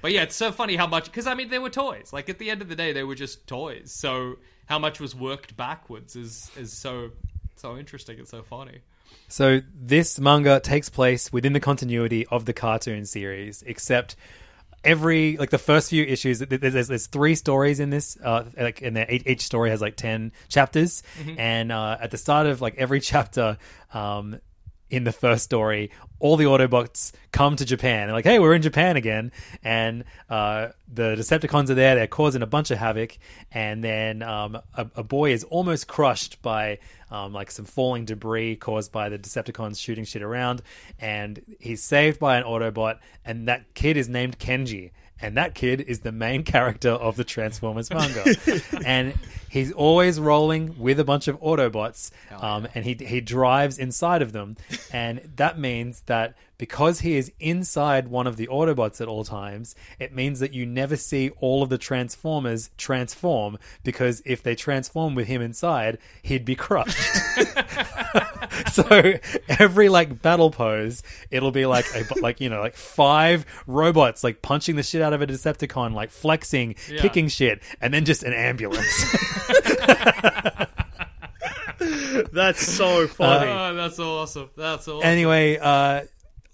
[0.00, 2.12] But yeah, it's so funny how much because I mean they were toys.
[2.12, 3.90] Like at the end of the day, they were just toys.
[3.92, 4.36] So
[4.70, 7.10] how much was worked backwards is is so
[7.56, 8.78] so interesting and so funny.
[9.28, 14.14] So this manga takes place within the continuity of the cartoon series, except
[14.84, 16.38] every like the first few issues.
[16.38, 19.80] th- th- There's, there's three stories in this, uh, like and each, each story has
[19.80, 21.02] like ten chapters,
[21.36, 23.58] and uh, at the start of like every chapter,
[23.92, 24.38] um,
[24.90, 28.08] in the first story, all the Autobots come to Japan.
[28.08, 29.32] They're like, hey, we're in Japan again.
[29.64, 31.94] And uh, the Decepticons are there.
[31.94, 33.16] They're causing a bunch of havoc.
[33.52, 36.78] And then um, a, a boy is almost crushed by
[37.10, 40.62] um, like some falling debris caused by the Decepticons shooting shit around.
[40.98, 42.98] And he's saved by an Autobot.
[43.24, 44.90] And that kid is named Kenji.
[45.22, 48.34] And that kid is the main character of the Transformers manga.
[48.84, 49.14] and
[49.48, 52.10] he's always rolling with a bunch of Autobots.
[52.30, 54.56] Um, and he, he drives inside of them.
[54.92, 59.74] And that means that because he is inside one of the Autobots at all times,
[59.98, 63.58] it means that you never see all of the Transformers transform.
[63.82, 66.98] Because if they transform with him inside, he'd be crushed.
[68.72, 69.14] so
[69.48, 74.42] every like battle pose, it'll be like a, like you know like five robots like
[74.42, 77.00] punching the shit out of a Decepticon, like flexing, Yeah.
[77.00, 78.86] kicking shit, and then just an ambulance.
[82.32, 83.50] That's so funny.
[83.50, 84.50] Oh, that's awesome.
[84.56, 85.06] That's awesome.
[85.06, 86.02] anyway, uh,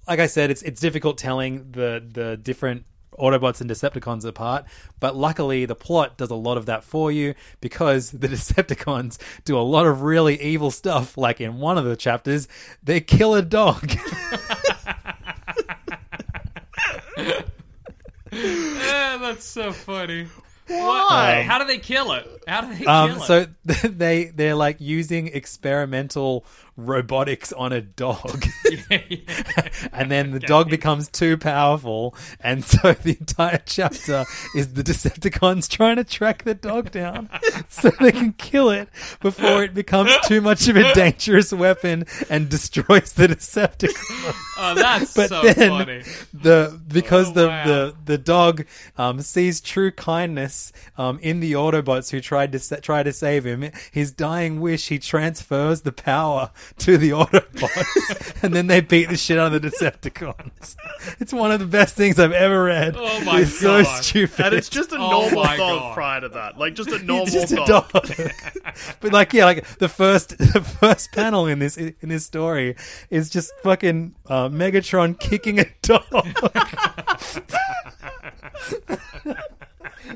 [0.07, 2.85] like I said, it's it's difficult telling the the different
[3.19, 4.65] Autobots and Decepticons apart,
[5.01, 9.59] but luckily the plot does a lot of that for you because the Decepticons do
[9.59, 11.17] a lot of really evil stuff.
[11.17, 12.49] Like in one of the chapters,
[12.83, 13.91] they kill a dog.
[18.33, 20.27] Yeah, that's so funny.
[20.67, 21.43] Why?
[21.47, 22.29] How do they kill it?
[22.47, 23.21] How do they kill Um, it?
[23.21, 23.47] so
[23.89, 26.45] they they're like using experimental
[26.77, 28.45] robotics on a dog,
[29.93, 34.25] and then the dog becomes too powerful, and so the entire chapter
[34.55, 37.29] is the Decepticons trying to track the dog down
[37.69, 38.89] so they can kill it
[39.21, 44.35] before it becomes too much of a dangerous weapon and destroys the Decepticons.
[44.59, 46.03] oh, that's But so then funny.
[46.33, 47.65] the because Oh, the, wow.
[47.65, 48.67] the the dog
[48.99, 53.45] um, sees true kindness um, in the Autobots who tried to sa- try to save
[53.45, 53.71] him.
[53.91, 59.17] His dying wish, he transfers the power to the Autobots, and then they beat the
[59.17, 60.77] shit out of the Decepticons.
[61.21, 62.95] It's one of the best things I've ever read.
[62.97, 63.41] Oh my god.
[63.43, 64.47] it's so stupid.
[64.47, 65.95] and it's just a Oh normal my dog God.
[65.95, 66.59] prior to that.
[66.59, 67.91] Like just a normal It's just a dog.
[67.93, 68.11] dog.
[69.01, 72.77] but like yeah, like the first the first panel in this in this story
[73.11, 76.05] is just fucking uh, Megatron kicking a dog.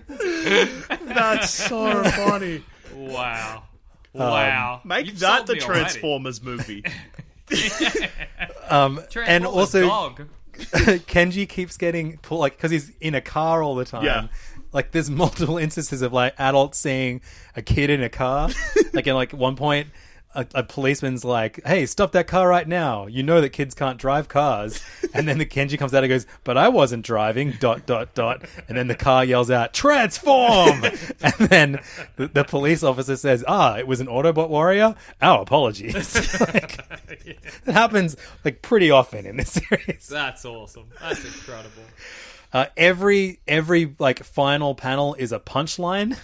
[0.08, 2.64] That's so funny.
[2.94, 3.64] Wow.
[4.12, 4.80] Wow.
[4.84, 5.80] Make You've that the me already.
[5.80, 6.84] Transformers movie.
[8.68, 10.28] Um, and also dog.
[10.54, 14.04] Kenji keeps getting pulled like because he's in a car all the time.
[14.04, 14.28] Yeah.
[14.72, 17.20] Like there's multiple instances of like adults seeing
[17.56, 18.50] a kid in a car.
[18.92, 19.88] like in like one point,
[20.34, 23.06] a, a policeman's like, "Hey, stop that car right now!
[23.06, 26.24] You know that kids can't drive cars." And then the Kenji comes out and goes,
[26.44, 28.44] "But I wasn't driving." Dot dot dot.
[28.68, 30.84] And then the car yells out, "Transform!"
[31.20, 31.80] and then
[32.14, 34.94] the, the police officer says, "Ah, it was an Autobot warrior.
[35.20, 36.78] Our apologies." like,
[37.18, 40.06] it happens like pretty often in this series.
[40.06, 40.86] That's awesome.
[41.00, 41.82] That's incredible.
[42.52, 46.16] Uh, every every like final panel is a punchline,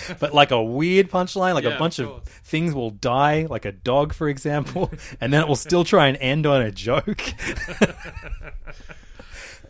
[0.20, 1.54] but like a weird punchline.
[1.54, 4.90] Like Yeah, a bunch of of, things will die, like a dog, for example,
[5.20, 7.22] and then it will still try and end on a joke.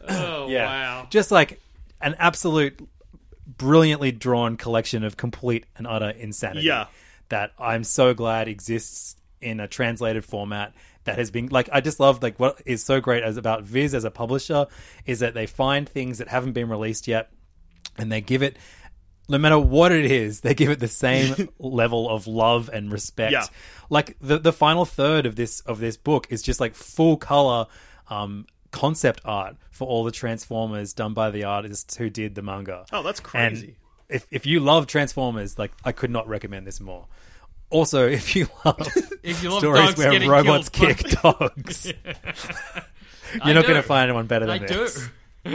[0.08, 1.06] Oh yeah, wow.
[1.10, 1.60] just like
[2.00, 2.88] an absolute
[3.46, 6.66] brilliantly drawn collection of complete and utter insanity.
[6.66, 6.86] Yeah.
[7.28, 12.00] That I'm so glad exists in a translated format that has been like I just
[12.00, 14.66] love like what is so great as about Viz as a publisher
[15.06, 17.30] is that they find things that haven't been released yet
[17.96, 18.56] and they give it
[19.32, 23.32] no matter what it is, they give it the same level of love and respect.
[23.32, 23.46] Yeah.
[23.90, 27.66] Like the the final third of this of this book is just like full color
[28.08, 32.86] um concept art for all the Transformers done by the artists who did the manga.
[32.92, 33.76] Oh, that's And crazy.
[34.08, 37.06] if if you love Transformers, like I could not recommend this more.
[37.70, 38.76] Also, if you love
[39.22, 41.92] If you love stories where robots killed kick dogs,
[43.40, 44.94] I you're not going to find anyone better than I this.
[44.94, 45.02] do.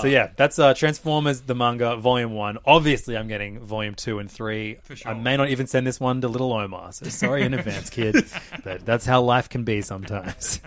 [0.00, 2.58] So yeah, that's uh, Transformers the manga volume one.
[2.64, 4.78] Obviously, I'm getting volume two and three.
[5.04, 6.92] I may not even send this one to little Omar.
[6.92, 8.16] So sorry in advance, kid.
[8.64, 10.60] But that's how life can be sometimes.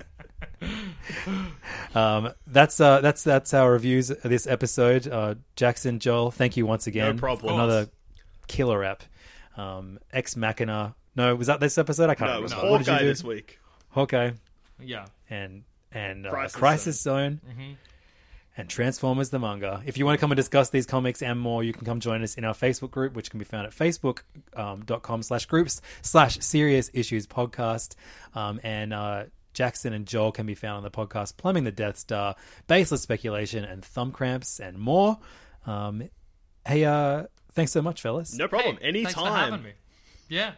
[1.96, 5.08] um, that's uh, that's that's our reviews of this episode.
[5.08, 7.16] Uh, Jackson, Joel, thank you once again.
[7.16, 7.56] No problem.
[7.56, 7.90] Another
[8.48, 9.04] killer app.
[9.58, 10.96] Um, Ex Machina.
[11.16, 12.10] No, was that this episode?
[12.10, 12.50] I can't remember.
[12.56, 12.72] No, it was.
[12.72, 13.08] What did you Hawkeye do?
[13.10, 13.60] this week.
[13.90, 14.32] Hawkeye
[14.80, 15.06] Yeah.
[15.30, 17.76] and and uh, Crisis Crisis, Zone, Mhm.
[18.58, 19.82] and Transformers the manga.
[19.86, 22.22] If you want to come and discuss these comics and more, you can come join
[22.24, 26.90] us in our Facebook group, which can be found at facebook.com slash groups slash serious
[26.94, 27.96] issues podcast.
[28.36, 29.24] Um, and uh,
[29.54, 32.36] Jackson and Joel can be found on the podcast Plumbing the Death Star,
[32.68, 35.18] Baseless Speculation, and Thumb Cramps, and more.
[35.66, 36.10] Um,
[36.66, 37.24] hey, uh,
[37.54, 38.34] thanks so much, fellas.
[38.36, 38.78] No problem.
[38.82, 39.52] Hey, Thanks for Anytime.
[39.52, 39.72] having me.
[40.30, 40.54] Yeah.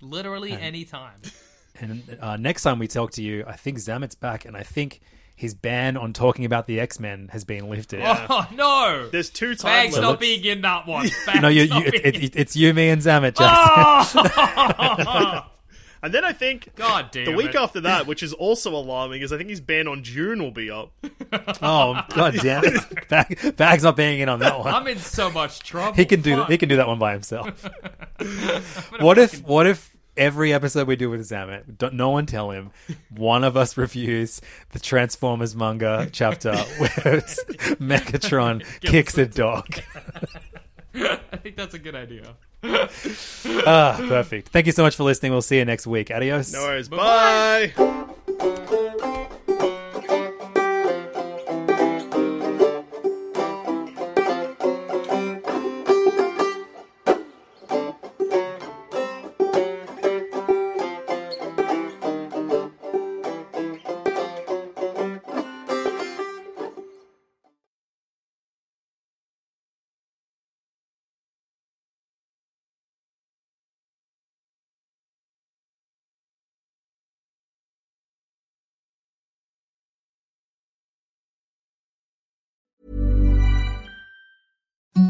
[0.00, 1.20] Literally any time.
[1.80, 5.00] And uh, next time we talk to you, I think Zammit's back, and I think
[5.34, 8.00] his ban on talking about the X Men has been lifted.
[8.30, 9.08] Oh no!
[9.10, 11.08] There's two time Bag's not being in that one.
[11.26, 14.22] Bag's no, you, you, it, being it, it's you, me, and Zammit, Jackson.
[14.34, 15.46] Oh!
[16.04, 17.54] And then I think God damn the week it.
[17.54, 20.68] after that, which is also alarming, is I think his ban on June will be
[20.68, 20.92] up.
[21.62, 23.08] oh, god damn it!
[23.08, 24.74] Bag, Bag's not being in on that one.
[24.74, 25.94] I'm in so much trouble.
[25.94, 26.50] he can do Fuck.
[26.50, 27.64] he can do that one by himself.
[28.98, 32.70] what if what if every episode we do with Zammit, don't, no one tell him,
[33.10, 34.40] one of us reviews
[34.70, 37.20] the Transformers manga chapter where
[37.80, 39.66] Megatron kicks a dog.
[40.94, 42.34] I think that's a good idea.
[42.64, 44.50] ah, perfect.
[44.50, 45.32] Thank you so much for listening.
[45.32, 46.10] We'll see you next week.
[46.10, 46.52] Adios.
[46.52, 46.88] No worries.
[46.88, 47.72] Bye.